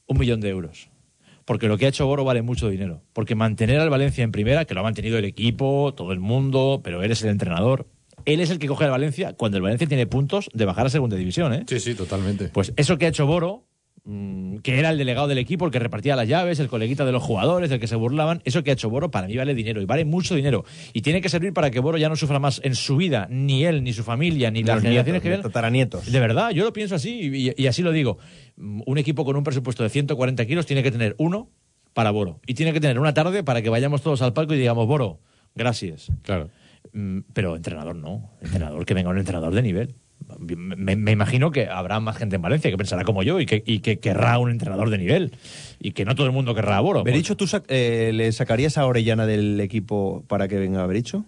[0.06, 0.88] un millón de euros.
[1.44, 3.02] Porque lo que ha hecho Boro vale mucho dinero.
[3.12, 6.80] Porque mantener al Valencia en primera, que lo ha mantenido el equipo, todo el mundo,
[6.82, 7.86] pero él es el entrenador.
[8.24, 10.90] Él es el que coge al Valencia cuando el Valencia tiene puntos de bajar a
[10.90, 11.64] segunda división, ¿eh?
[11.68, 12.48] Sí, sí, totalmente.
[12.48, 13.65] Pues eso que ha hecho Boro,
[14.06, 17.12] mm, que era el delegado del equipo, el que repartía las llaves, el coleguita de
[17.12, 19.82] los jugadores, del que se burlaban, eso que ha hecho Boro para mí vale dinero
[19.82, 20.64] y vale mucho dinero.
[20.94, 23.64] Y tiene que servir para que Boro ya no sufra más en su vida, ni
[23.64, 25.42] él, ni su familia, ni las Los generaciones nietos, que vienen.
[25.42, 26.10] tataranietos.
[26.10, 28.16] De verdad, yo lo pienso así y, y así lo digo.
[28.56, 31.50] Mm, Un equipo con un presupuesto de 140 kilos tiene que tener uno
[31.92, 32.40] para Boro.
[32.46, 35.20] Y tiene que tener una tarde para que vayamos todos al palco y digamos, Boro,
[35.54, 36.12] gracias.
[36.22, 36.48] Claro.
[36.92, 38.30] Mm, Pero entrenador no.
[38.40, 39.94] Entrenador, que venga un entrenador de nivel.
[40.38, 43.62] Me, me imagino que habrá más gente en Valencia que pensará como yo y que,
[43.64, 45.32] y que querrá un entrenador de nivel.
[45.80, 47.04] Y que no todo el mundo querrá a Boro.
[47.04, 51.24] Bericho, ¿tú sac- eh, le sacarías a Orellana del equipo para que venga Bericho?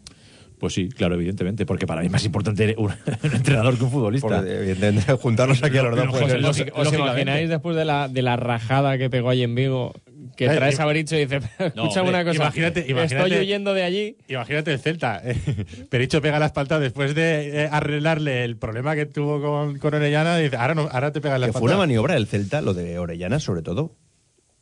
[0.59, 2.87] Pues sí, claro, evidentemente, porque para mí es más importante un,
[3.23, 4.41] un entrenador que un futbolista.
[4.45, 6.07] Evidentemente, juntarlos aquí a los dos.
[6.11, 6.35] Pues,
[6.75, 9.95] ¿Os, imagináis después de la, de la rajada que pegó ahí en Vigo?
[10.39, 13.75] Que Eh, traes a Bericho y dices, escúchame hombre, una cosa, imagínate- imagínate- estoy huyendo
[13.75, 14.17] de allí.
[14.29, 15.21] Imagínate el Celta.
[15.91, 20.37] Pericho pega la espalda después de eh, arreglarle el problema que tuvo con, con Orellana.
[20.39, 21.75] Dice, ahora, no, ahora te pega la que fue espalda.
[21.75, 23.97] una maniobra del Celta, lo de Orellana sobre todo.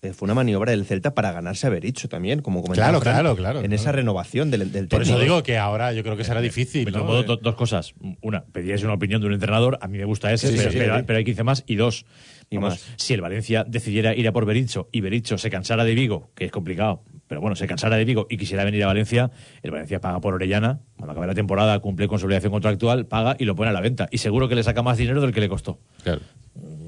[0.00, 3.14] eh, Fue una maniobra del Celta para ganarse a Bericho también, como comentaba Claro, Fran,
[3.14, 3.74] claro, claro, En claro.
[3.76, 6.86] esa renovación del, del Por eso digo que ahora yo creo que será difícil.
[6.86, 7.04] De ¿no?
[7.04, 7.92] modos, do- dos cosas.
[8.22, 9.78] Una, pediríais una opinión de un entrenador.
[9.82, 11.04] A mí me gusta ese, sí, pero, sí, pero- sí.
[11.06, 11.64] pero hay 15 más.
[11.66, 12.06] Y dos,
[12.48, 12.94] Y vamos, más.
[12.96, 16.44] si el Valencia decidiera ir a por Bericho y Bericho se cansara de Vigo, que
[16.44, 19.32] es complicado, pero bueno, se cansara de Vigo y quisiera venir a Valencia,
[19.62, 23.34] el Valencia paga por Orellana, cuando acabe la temporada cumple con su obligación contractual, paga
[23.38, 24.08] y lo pone a la venta.
[24.12, 25.80] Y seguro que le saca más dinero del que le costó.
[26.04, 26.20] Claro.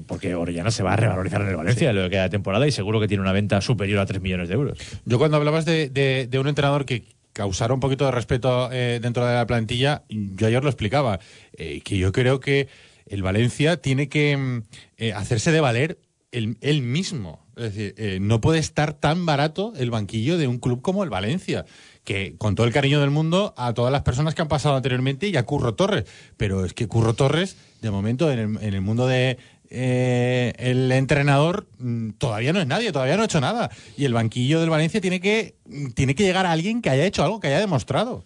[0.07, 2.65] Porque Orellana se va a revalorizar en el Valencia en lo que queda de temporada
[2.67, 4.79] y seguro que tiene una venta superior a 3 millones de euros.
[5.05, 7.03] Yo cuando hablabas de, de- de un entrenador que
[7.33, 11.19] causara un poquito de respeto eh, dentro de la plantilla, yo ayer lo explicaba,
[11.53, 12.67] eh, que yo creo que
[13.09, 14.63] el Valencia tiene que mm,
[14.97, 15.99] eh, hacerse de valer
[16.31, 17.45] él, mismo.
[17.55, 21.09] Es decir, eh, no puede estar tan barato el banquillo de un club como el
[21.09, 21.65] Valencia.
[22.03, 25.27] Que con todo el cariño del mundo a todas las personas que han pasado anteriormente
[25.27, 26.05] y a Curro Torres.
[26.37, 29.37] Pero es que Curro Torres, de momento, en el, en el mundo de,
[29.71, 33.69] eh, el entrenador mm, todavía no es nadie, todavía no ha hecho nada.
[33.97, 37.05] Y el banquillo del Valencia tiene que, mm, tiene que llegar a alguien que haya
[37.05, 38.23] hecho algo, que haya demostrado.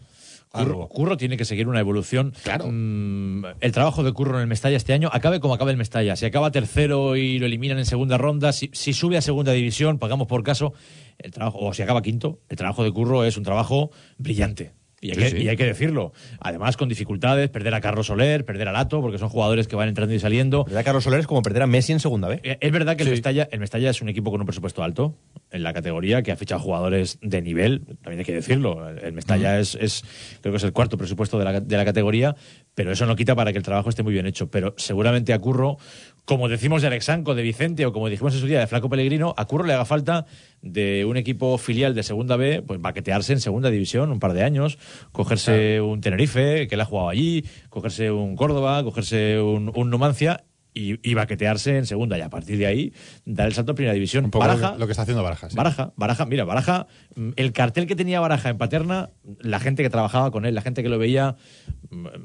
[0.53, 2.31] Curro, Curro tiene que seguir una evolución.
[2.43, 2.65] Claro.
[2.67, 6.15] el trabajo de Curro en el Mestalla este año, acabe como acabe el Mestalla.
[6.15, 9.97] Si acaba tercero y lo eliminan en segunda ronda, si, si sube a segunda división,
[9.97, 10.73] pagamos por caso,
[11.17, 13.89] el trabajo, o si acaba quinto, el trabajo de Curro es un trabajo
[14.19, 14.73] brillante.
[15.03, 15.37] Y hay, Sí, que, sí.
[15.43, 16.13] y hay que decirlo.
[16.39, 19.89] Además, con dificultades, perder a Carlos Soler, perder a Lato, porque son jugadores que van
[19.89, 20.63] entrando y saliendo.
[20.63, 22.39] Perder a Carlos Soler es como perder a Messi en segunda B.
[22.43, 25.15] Eh, Es verdad que el, Mestalla, el Mestalla es un equipo con un presupuesto alto
[25.51, 28.89] en la categoría, que ha fichado jugadores de nivel, también hay que decirlo.
[28.89, 30.03] El- Mestalla es, es,
[30.41, 32.35] creo que es el cuarto presupuesto de la, de la categoría,
[32.73, 34.49] pero eso no quita para que el trabajo esté muy bien hecho.
[34.49, 35.77] Pero seguramente a Curro,
[36.25, 39.33] como decimos de Alexanco, de Vicente, o como dijimos en su día de Flaco Pellegrino,
[39.37, 40.25] a Curro le haga falta
[40.61, 44.43] de un equipo filial de segunda B, pues baquetearse en segunda división un par de
[44.43, 44.77] años,
[45.11, 50.45] cogerse un Tenerife, que él ha jugado allí, cogerse un Córdoba, cogerse un, un Numancia
[50.73, 52.93] y, y baquetearse en segunda y a partir de ahí
[53.25, 54.25] dar el salto a primera división.
[54.25, 55.49] Un poco Baraja, lo que, lo que está haciendo Baraja.
[55.49, 55.55] sí.
[55.55, 59.89] Baraja, Baraja, mira, Baraja, mm, el cartel que tenía Baraja en Paterna, la gente que
[59.89, 61.35] trabajaba con él, la gente que lo veía,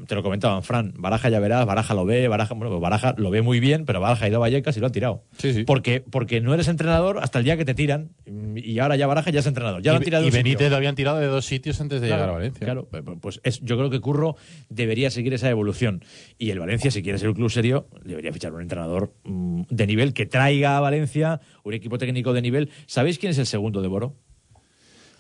[0.07, 3.31] te lo comentaban, Fran, Baraja ya verás, Baraja lo ve, Baraja, bueno, pues Baraja lo
[3.31, 5.25] ve muy bien, pero Baraja ha ido a Vallecas y lo han tirado.
[5.67, 9.07] Porque, porque no eres entrenador hasta el día que te tiran mm, y ahora ya
[9.07, 9.83] Baraja ya es entrenador.
[9.83, 10.43] Ya lo han y, tirado y sitio.
[10.43, 12.65] Benítez lo habían tirado de dos sitios antes de Claro, llegar a Valencia.
[12.65, 12.89] Claro,
[13.21, 14.37] pues es, yo creo que Curro
[14.69, 16.05] debería seguir esa evolución.
[16.39, 19.87] Y el Valencia, si quiere ser un club serio, debería fichar un entrenador mm, de
[19.87, 22.71] nivel que traiga a Valencia un equipo técnico de nivel.
[22.87, 24.17] ¿Sabéis quién es el segundo de Boro?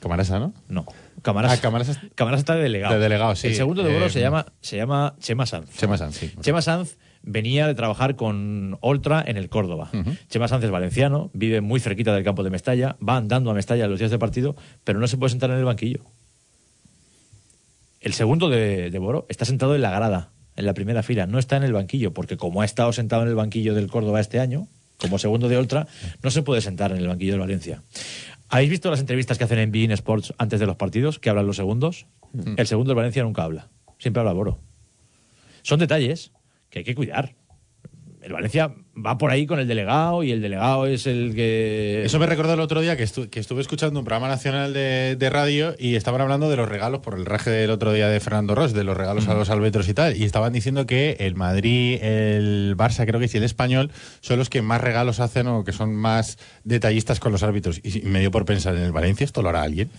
[0.00, 0.54] Camarasa, ¿no?
[0.68, 0.86] No.
[1.54, 1.60] Ah,
[2.14, 2.94] Camarasa está de delegado.
[2.94, 3.48] De delegado, sí.
[3.48, 5.76] El segundo de Boro Eh, se, llama, se llama Chema Sanz.
[5.76, 6.32] Chema Sanz, sí.
[6.40, 9.90] Chema Sanz venía de trabajar con Oltra en el Córdoba.
[10.28, 13.86] Chema Sanz es valenciano, vive muy cerquita del campo de Mestalla, va andando a Mestalla
[13.88, 16.04] los días de partido, pero no se puede sentar en el banquillo.
[18.00, 21.38] El segundo de, de Boro está sentado en la grada, en la primera fila, no
[21.38, 24.38] está en el banquillo, porque como ha estado sentado en el banquillo del Córdoba este
[24.40, 24.68] año,
[24.98, 25.86] como segundo de Oltra,
[26.22, 27.82] no se puede sentar en el banquillo del Valencia.
[28.48, 31.46] ¿Habéis visto las entrevistas que hacen en Bein Sports antes de los partidos, que hablan
[31.46, 32.06] los segundos?
[32.56, 33.68] El segundo del Valencia nunca habla,
[33.98, 34.58] siempre habla Boro.
[35.62, 36.32] Son detalles
[36.70, 37.34] que hay que cuidar.
[38.22, 38.74] El Valencia
[39.04, 42.02] va por ahí con el delegado y el delegado es el que...
[42.04, 45.16] Eso me recordó el otro día que, estu- que estuve escuchando un programa nacional de,
[45.16, 48.20] de radio y estaban hablando de los regalos por el raje del otro día de
[48.20, 50.16] Fernando Ross, de los regalos a los árbitros y tal.
[50.16, 53.90] Y estaban diciendo que el Madrid, el Barça, creo que sí, el español,
[54.20, 57.80] son los que más regalos hacen o que son más detallistas con los árbitros.
[57.84, 59.90] Y me dio por pensar, ¿en el Valencia esto lo hará alguien?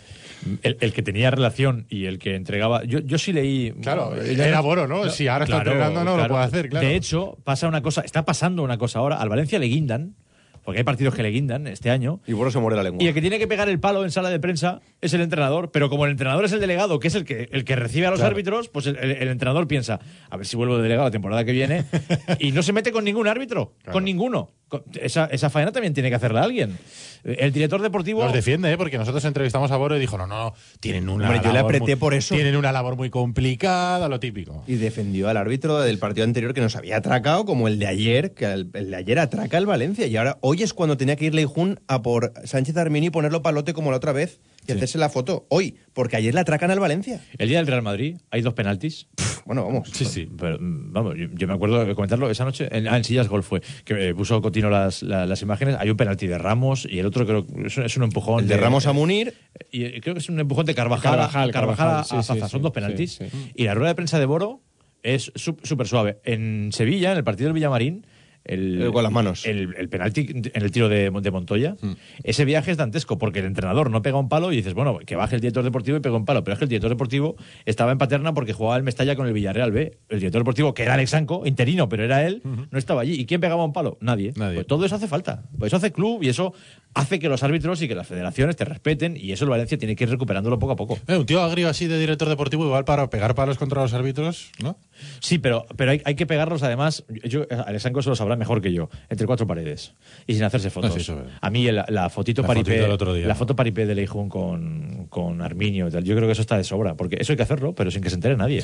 [0.64, 2.86] El, el que tenía relación y el que entregaba.
[2.86, 3.74] Yo, yo sí leí.
[3.82, 5.10] Claro, bueno, era Boro, ¿no?
[5.10, 6.88] Si ahora está entrenando, no lo puede hacer, claro.
[6.88, 9.18] De hecho, pasa una cosa, está pasando una cosa ahora.
[9.18, 10.16] Al Valencia le guindan,
[10.64, 12.20] porque hay partidos que le guindan este año.
[12.28, 13.02] Y Boro se muere la lengua.
[13.04, 15.72] Y el que tiene que pegar el palo en sala de prensa es el entrenador,
[15.72, 18.12] pero como el entrenador es el delegado, que es el que, el que recibe a
[18.12, 18.34] los Claro.
[18.34, 21.44] árbitros, pues el, el- el entrenador piensa, a ver si vuelvo de delegado la temporada
[21.46, 21.86] que viene,
[22.40, 24.52] y no se mete con ningún árbitro, con ninguno.
[25.00, 26.78] Esa, esa faena también tiene que hacerla alguien.
[27.24, 28.24] El director deportivo...
[28.24, 28.78] Los defiende, ¿eh?
[28.78, 31.76] porque nosotros entrevistamos a Boro y dijo, no, no, tienen una Hombre, yo le labor
[31.76, 32.36] apreté muy- por eso.
[32.36, 34.64] Tienen una labor muy complicada, lo típico.
[34.68, 38.34] Y defendió al árbitro del partido anterior que nos había atracado, como el de ayer,
[38.34, 40.08] que el, el de ayer atraca al Valencia.
[40.08, 43.42] Y ahora, hoy es cuando tenía que ir Leijun a por Sánchez Armini y ponerlo
[43.42, 44.40] palote como la otra vez
[44.74, 45.46] y hacerse la foto.
[45.50, 47.22] Hoy, porque ayer le atracan al Valencia.
[47.38, 49.08] El día del Real Madrid hay dos penaltis.
[49.46, 49.90] Bueno, vamos.
[49.92, 50.30] Sí, sí.
[50.38, 52.68] Pero, mm, vamos, yo, yo me acuerdo de comentarlo esa noche.
[52.72, 53.62] En, ah, en Sillas Golf fue.
[53.84, 55.76] Que eh, puso Cotino las, la- las imágenes.
[55.80, 58.42] Hay un penalti de Ramos y el otro creo que es, un- es un empujón.
[58.44, 59.34] El de Ramos a Munir.
[59.72, 61.12] Y eh, creo que es un empujón de Carvajal.
[61.12, 62.34] Carvajal, a- Carvajal, a- Carvajal, a sí, Zaza.
[62.36, 63.12] sí, Son sí, dos penaltis.
[63.14, 63.52] sí, sí.
[63.56, 64.62] Y la rueda de prensa de Boro
[65.02, 66.20] es sú- súper suave.
[66.26, 68.06] En Sevilla, en el partido del Villamarín.
[68.46, 69.46] El, Eh, con las manos.
[69.46, 71.76] El, el penalti en el tiro de, de Montoya.
[72.24, 75.16] Ese viaje es dantesco porque el entrenador no pega un palo y dices, bueno, que
[75.16, 76.44] baje el director deportivo y pega un palo.
[76.44, 77.36] Pero es que el director deportivo
[77.66, 79.98] estaba en Paterna porque jugaba el Mestalla con el Villarreal B.
[80.10, 83.14] El director deportivo, que era Alexanco, interino, pero era él, no estaba allí.
[83.14, 83.98] ¿Y quién pegaba un palo?
[84.02, 84.34] Nadie.
[84.34, 85.44] Pues todo eso hace falta.
[85.58, 86.54] Pues eso hace club y eso
[86.96, 89.96] hace que los árbitros y que las federaciones te respeten y eso el Valencia tiene
[89.96, 90.98] que ir recuperándolo poco a poco.
[91.08, 94.52] Eh, un tío agrio así de director deportivo, igual para pegar palos contra los árbitros,
[94.64, 94.78] ¿no?
[95.20, 97.06] Sí, pero, pero hay, hay que pegarlos además.
[97.26, 98.90] Yo, Alexandro se lo sabrá mejor que yo.
[99.10, 99.94] Entre cuatro paredes.
[100.26, 100.92] Y sin hacerse fotos.
[100.96, 101.18] Ah, sí, es.
[101.42, 102.72] A mí la, fotito La paripé.
[102.72, 103.38] fotito del otro día, la ¿no?
[103.38, 106.04] foto paripé de Leijun con, con Arminio y tal.
[106.04, 106.96] Yo creo que eso está de sobra.
[106.96, 108.64] Porque eso hay que hacerlo, pero sin que se entere nadie.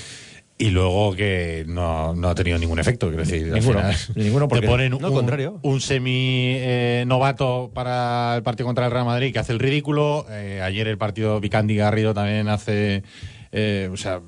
[0.57, 3.07] Y luego que no, no ha tenido ningún efecto.
[3.09, 3.80] Quiero decir, al Ninguno.
[3.80, 5.59] final Ninguno porque- te ponen No, un, contrario.
[5.63, 10.26] un semi eh, novato para el partido contra el Real Madrid que hace el ridículo.
[10.30, 13.03] Eh, ayer el partido Vicandi Garrido también hace.
[13.51, 14.21] eh, o sea.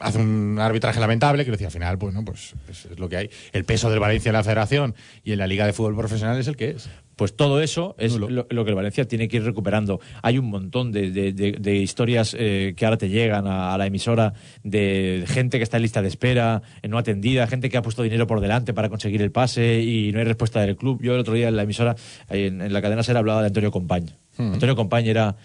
[0.00, 3.30] Hace un arbitraje lamentable, quiero decir, al final, bueno, pues es, es lo que hay.
[3.52, 4.94] El peso del Valencia en la federación
[5.24, 6.88] y en la Liga de Fútbol Profesional es el que es.
[7.16, 10.00] Pues todo eso es lo, lo que el Valencia tiene que ir recuperando.
[10.22, 13.78] Hay un montón de, de- de- de historias eh, que ahora te llegan a, a
[13.78, 14.32] la emisora
[14.64, 18.02] de gente que está en lista de espera, eh, no atendida, gente que ha puesto
[18.02, 21.02] dinero por delante para conseguir el pase y no hay respuesta del club.
[21.02, 21.94] Yo el otro día en la emisora,
[22.30, 24.06] en, en la cadena SER, hablaba de Antonio Compañ.
[24.38, 24.54] Hmm.
[24.54, 25.36] Antonio Compañ era,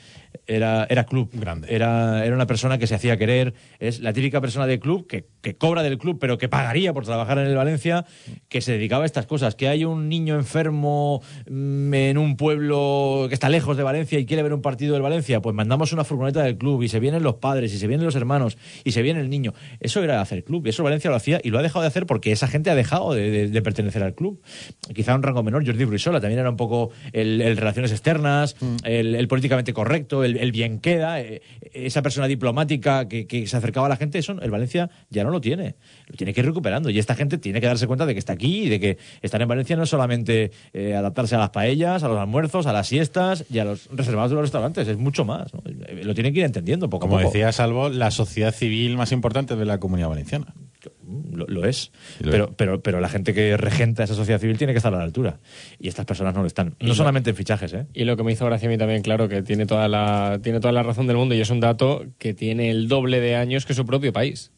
[0.47, 1.29] era, era club.
[1.67, 3.53] Era, era una persona que se hacía querer.
[3.79, 7.05] Es la típica persona de club que, que cobra del club, pero que pagaría por
[7.05, 8.05] trabajar en el Valencia,
[8.49, 9.55] que se dedicaba a estas cosas.
[9.55, 14.25] Que hay un niño enfermo mm, en un pueblo que está lejos de Valencia y
[14.25, 17.23] quiere ver un partido del Valencia, pues mandamos una furgoneta del club y se vienen
[17.23, 19.53] los padres y se vienen los hermanos y se viene el niño.
[19.79, 22.05] Eso era hacer club y eso Valencia lo hacía y lo ha dejado de hacer
[22.05, 24.41] porque esa gente ha dejado de, de- de pertenecer al club.
[24.93, 29.15] Quizá un rango menor, Jordi Bruisola también era un poco el, el relaciones externas, el,
[29.15, 31.41] el políticamente correcto, el, el bien queda, eh,
[31.73, 35.29] esa persona diplomática que, que se acercaba a la gente, eso el Valencia ya no
[35.29, 35.75] lo tiene.
[36.07, 38.33] Lo tiene que ir recuperando y esta gente tiene que darse cuenta de que está
[38.33, 42.03] aquí y de que estar en Valencia no es solamente eh, adaptarse a las paellas,
[42.03, 45.25] a los almuerzos, a las siestas y a los reservados de los restaurantes, es mucho
[45.25, 45.53] más.
[45.53, 45.61] ¿no?
[45.65, 47.31] Eh, Lo tienen que ir entendiendo poco Como a poco.
[47.31, 50.53] decía Salvo, la sociedad civil más importante de la comunidad valenciana.
[51.31, 51.91] Lo, lo es.
[52.19, 54.97] Lo pero, pero, pero la gente que regenta esa sociedad civil tiene que estar a
[54.97, 55.39] la altura.
[55.79, 56.75] Y estas personas no lo están.
[56.79, 57.85] Y No lo- solamente en fichajes, ¿eh?
[57.93, 60.59] Y lo que me hizo gracia a mí también, claro, que tiene toda la, tiene
[60.59, 63.65] toda la razón del mundo y es un dato que tiene el doble de años
[63.65, 64.51] que su propio país.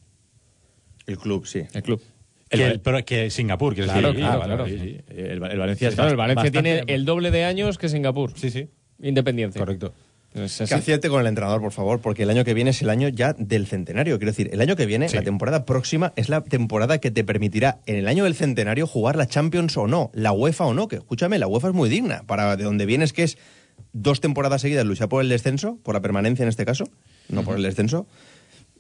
[1.06, 1.64] El club, sí.
[1.74, 2.02] El club.
[2.50, 4.16] Que, el- pero que Singapur, que Claro, decir.
[4.22, 4.64] claro, Ah, vale, claro.
[4.64, 4.80] vale.
[4.80, 5.14] Sí, sí.
[5.22, 8.32] El, el Valencia, Claro, el Valencia tiene el doble de años que Singapur.
[8.36, 8.70] Sí, sí.
[9.02, 9.60] Independiente.
[9.60, 9.94] Correcto.
[10.34, 13.08] Que acierte con el entrenador, por favor, porque el año que viene es el año
[13.10, 14.18] ya del centenario.
[14.20, 17.80] Quiero decir, el año que viene, la temporada próxima, es la temporada que te permitirá,
[17.88, 20.88] en el año del centenario, jugar la Champions o no, la UEFA o no.
[20.88, 22.24] Que escúchame, la UEFA es muy digna.
[22.28, 23.38] Para de donde vienes, que es
[23.94, 26.84] dos temporadas seguidas luchar por el descenso, por la permanencia en este caso,
[27.30, 28.06] no por el descenso.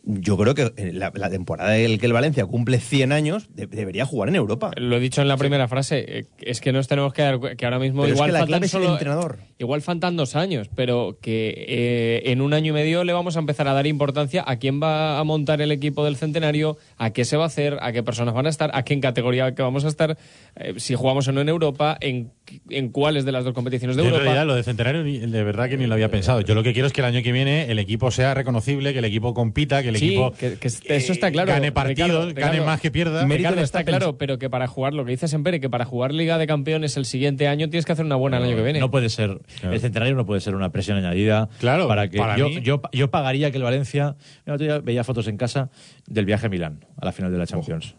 [0.10, 3.68] Yo creo que eh, la, la temporada en que el Valencia cumple 100 años de-
[3.68, 4.72] debería jugar en Europa.
[4.78, 7.66] Lo he dicho en la primera frase, eh, es que nos tenemos que dar que
[7.66, 9.40] ahora mismo Pero es igual que la clave es el entrenador.
[9.60, 13.40] Igual faltan dos años, pero que eh, en un año y medio le vamos a
[13.40, 17.26] empezar a dar importancia a quién va a montar el equipo del centenario, a qué
[17.26, 19.62] se va a hacer, a qué personas van a estar, a qué en categoría que
[19.64, 20.18] vamos a estar,
[20.56, 22.32] eh, si jugamos o no en Europa, en,
[22.70, 24.26] en cuáles de las dos competiciones de Yo en Europa.
[24.32, 26.42] realidad lo de centenario ni- de verdad que ni lo había pensado.
[26.42, 29.00] Yo lo que quiero es que el año que viene el equipo sea reconocible, que
[29.00, 31.52] el equipo compita, que el Sí, equipo que, que eso está claro.
[31.52, 33.26] gane partidos, Ricardo, gane Ricardo, más que pierda.
[33.26, 36.38] Ricardo, está claro, pero que para jugar, lo que dice Sempere, que para jugar Liga
[36.38, 38.80] de Campeones el siguiente año tienes que hacer una buena el año que viene.
[38.80, 39.40] No puede ser.
[39.64, 41.50] El centenario no puede ser una presión añadida.
[41.60, 44.16] Claro, para que para yo, mí- yo, yo pagaría que el Valencia.
[44.46, 45.70] El otro día veía fotos en casa
[46.06, 47.96] del viaje a Milán, a la final de la Champions.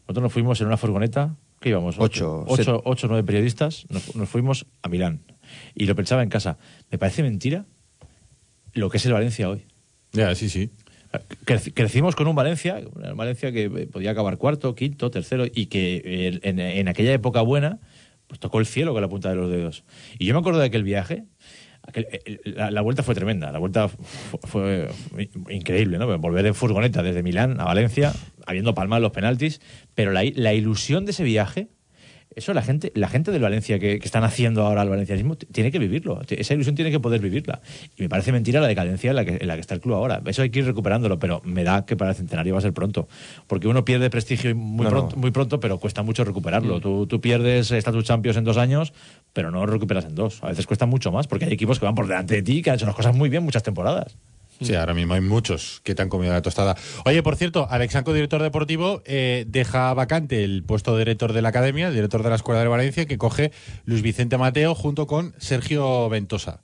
[0.00, 1.36] Nosotros nos fuimos en una furgoneta.
[1.60, 1.96] ¿Qué íbamos?
[1.98, 3.84] Ocho, ocho, ocho, nueve periodistas.
[3.90, 5.20] Nos, nos fuimos a Milán.
[5.74, 6.56] Y lo pensaba en casa.
[6.90, 7.66] Me parece mentira
[8.72, 9.66] lo que es el Valencia hoy.
[10.12, 10.70] Ya, sí, sí.
[11.46, 12.80] Creci- crecimos con un Valencia,
[13.10, 17.12] un Valencia que eh, podía acabar cuarto, quinto, tercero, y que eh, en, en aquella
[17.12, 17.78] época buena,
[18.28, 19.84] pues tocó el cielo con la punta de los dedos.
[20.18, 21.24] Y yo me acuerdo de aquel viaje,
[21.82, 24.88] aquel- el- la, vuelta fue tremenda, la vuelta fu- fue,
[25.50, 26.18] increíble, ¿no?
[26.18, 28.12] Volver en furgoneta desde Milán a Valencia,
[28.46, 29.60] habiendo palmado los penaltis,
[29.94, 31.68] pero la, la ilusión de ese viaje,
[32.34, 35.72] eso la gente, la gente del Valencia que, que están haciendo ahora el valencianismo tiene
[35.72, 36.20] que vivirlo.
[36.28, 37.60] Esa ilusión tiene que poder vivirla.
[37.96, 39.94] Y me parece mentira la decadencia en la, que, en la que está el club
[39.94, 40.22] ahora.
[40.26, 42.72] Eso hay que ir recuperándolo, pero me da que para el centenario va a ser
[42.72, 43.08] pronto.
[43.46, 45.20] Porque uno pierde prestigio muy, No, pronto, no.
[45.22, 46.80] muy pronto, pero cuesta mucho recuperarlo.
[46.80, 48.92] Tú, tú pierdes estatus champions en dos años,
[49.32, 50.42] pero no lo recuperas en dos.
[50.42, 52.70] A veces cuesta mucho más, porque hay equipos que van por delante de ti, que
[52.70, 54.16] han hecho las cosas muy bien muchas temporadas.
[54.60, 56.76] Sí, ahora mismo hay muchos que te han comido la tostada.
[57.04, 61.50] Oye, por cierto, Alexanco, director deportivo, eh, deja vacante el puesto de director de la
[61.50, 63.52] academia, director de la Escuela de Valencia, que coge
[63.84, 66.60] Luis Vicente Mateo junto con Sergio Ventosa.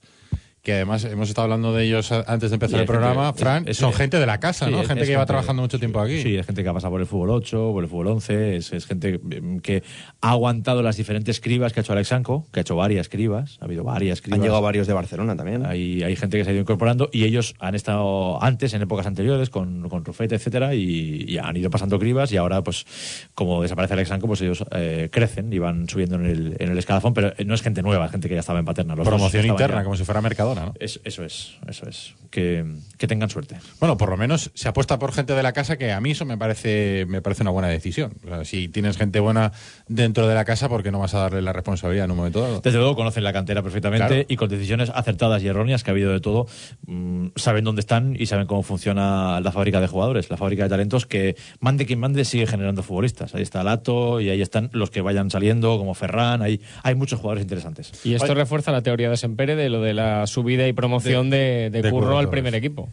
[0.64, 3.26] Que además hemos estado hablando de ellos antes de empezar el programa.
[3.26, 4.80] gente- Fran, es- son es- gente de la casa, sí, ¿no?
[4.80, 6.22] es- gente es que lleva gente- trabajando mucho tiempo aquí.
[6.22, 8.72] Sí, es gente que ha pasado por el fútbol 8, por el fútbol 11, es,
[8.72, 9.20] es gente
[9.62, 9.82] que
[10.22, 13.66] ha aguantado las diferentes cribas que ha hecho Alexanco, que ha hecho varias cribas, ha
[13.66, 14.38] habido varias cribas.
[14.38, 15.66] Han llegado varios de Barcelona también.
[15.66, 19.06] Hay, hay gente que se ha ido incorporando y ellos han estado antes, en épocas
[19.06, 22.86] anteriores, con, con Rufete, etcétera, y, y han ido pasando cribas y ahora, pues,
[23.34, 27.12] como desaparece Alexanco, pues ellos eh, crecen y van subiendo en el, en el escalafón,
[27.12, 28.94] pero no es gente nueva, es gente que ya estaba en Paterna.
[28.96, 29.84] Los Promoción interna, ya.
[29.84, 30.22] como si fuera
[30.54, 30.74] Mercadona, ¿no?
[30.84, 32.14] Es- eso es, eso es.
[32.30, 32.64] que,
[32.98, 33.56] que tengan suerte.
[33.78, 36.24] Bueno, por lo menos se apuesta por gente de la casa, que a mí eso
[36.24, 38.14] me parece, me parece una buena decisión.
[38.24, 39.52] O sea, si tienes gente buena
[39.86, 42.40] dentro de la casa, ¿por qué no vas a darle la responsabilidad en un momento
[42.40, 42.60] dado?
[42.60, 44.24] Desde luego conocen la cantera perfectamente Claro.
[44.26, 46.48] y con decisiones acertadas y erróneas, que ha habido de todo,
[46.88, 50.70] mm, saben dónde están y saben cómo funciona la fábrica de jugadores, la fábrica de
[50.70, 53.32] talentos que mande quien mande sigue generando futbolistas.
[53.36, 57.20] Ahí está Lato y ahí están los que vayan saliendo, como Ferran, hay, hay muchos
[57.20, 57.92] jugadores interesantes.
[58.04, 61.70] Y esto refuerza la teoría de Sempere de lo de la subida y promoción de,
[61.72, 62.90] de de Curro Curro, al primer equipo.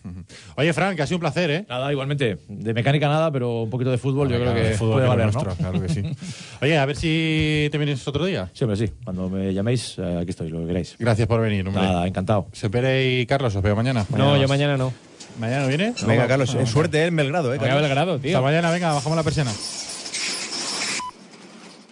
[0.56, 1.66] Oye, Frank, que ha sido un placer, ¿eh?
[1.68, 2.38] Nada, igualmente.
[2.48, 5.52] De mecánica nada, pero un poquito de fútbol yo creo que fútbol puede valer, nuestro,
[5.52, 5.56] ¿no?
[5.58, 6.02] claro que sí.
[6.62, 8.50] Oye, a ver si te vienes otro día.
[8.54, 8.90] Siempre sí.
[9.04, 10.96] Cuando me llaméis, eh, aquí estoy, lo que queráis.
[10.98, 11.84] Gracias por venir, hombre.
[11.84, 12.48] Nada, encantado.
[12.54, 14.06] Sepere y Carlos, os veo mañana.
[14.16, 14.94] No, yo mañana no.
[15.40, 15.94] ¿Mañana no viene?
[16.08, 16.70] Venga, No, Carlos, no, eh, no.
[16.70, 17.58] suerte en Belgrado, ¿eh?
[17.58, 17.82] Carlos.
[17.82, 18.38] Belgrado, tío.
[18.38, 19.52] Hasta mañana, venga, bajamos la persiana.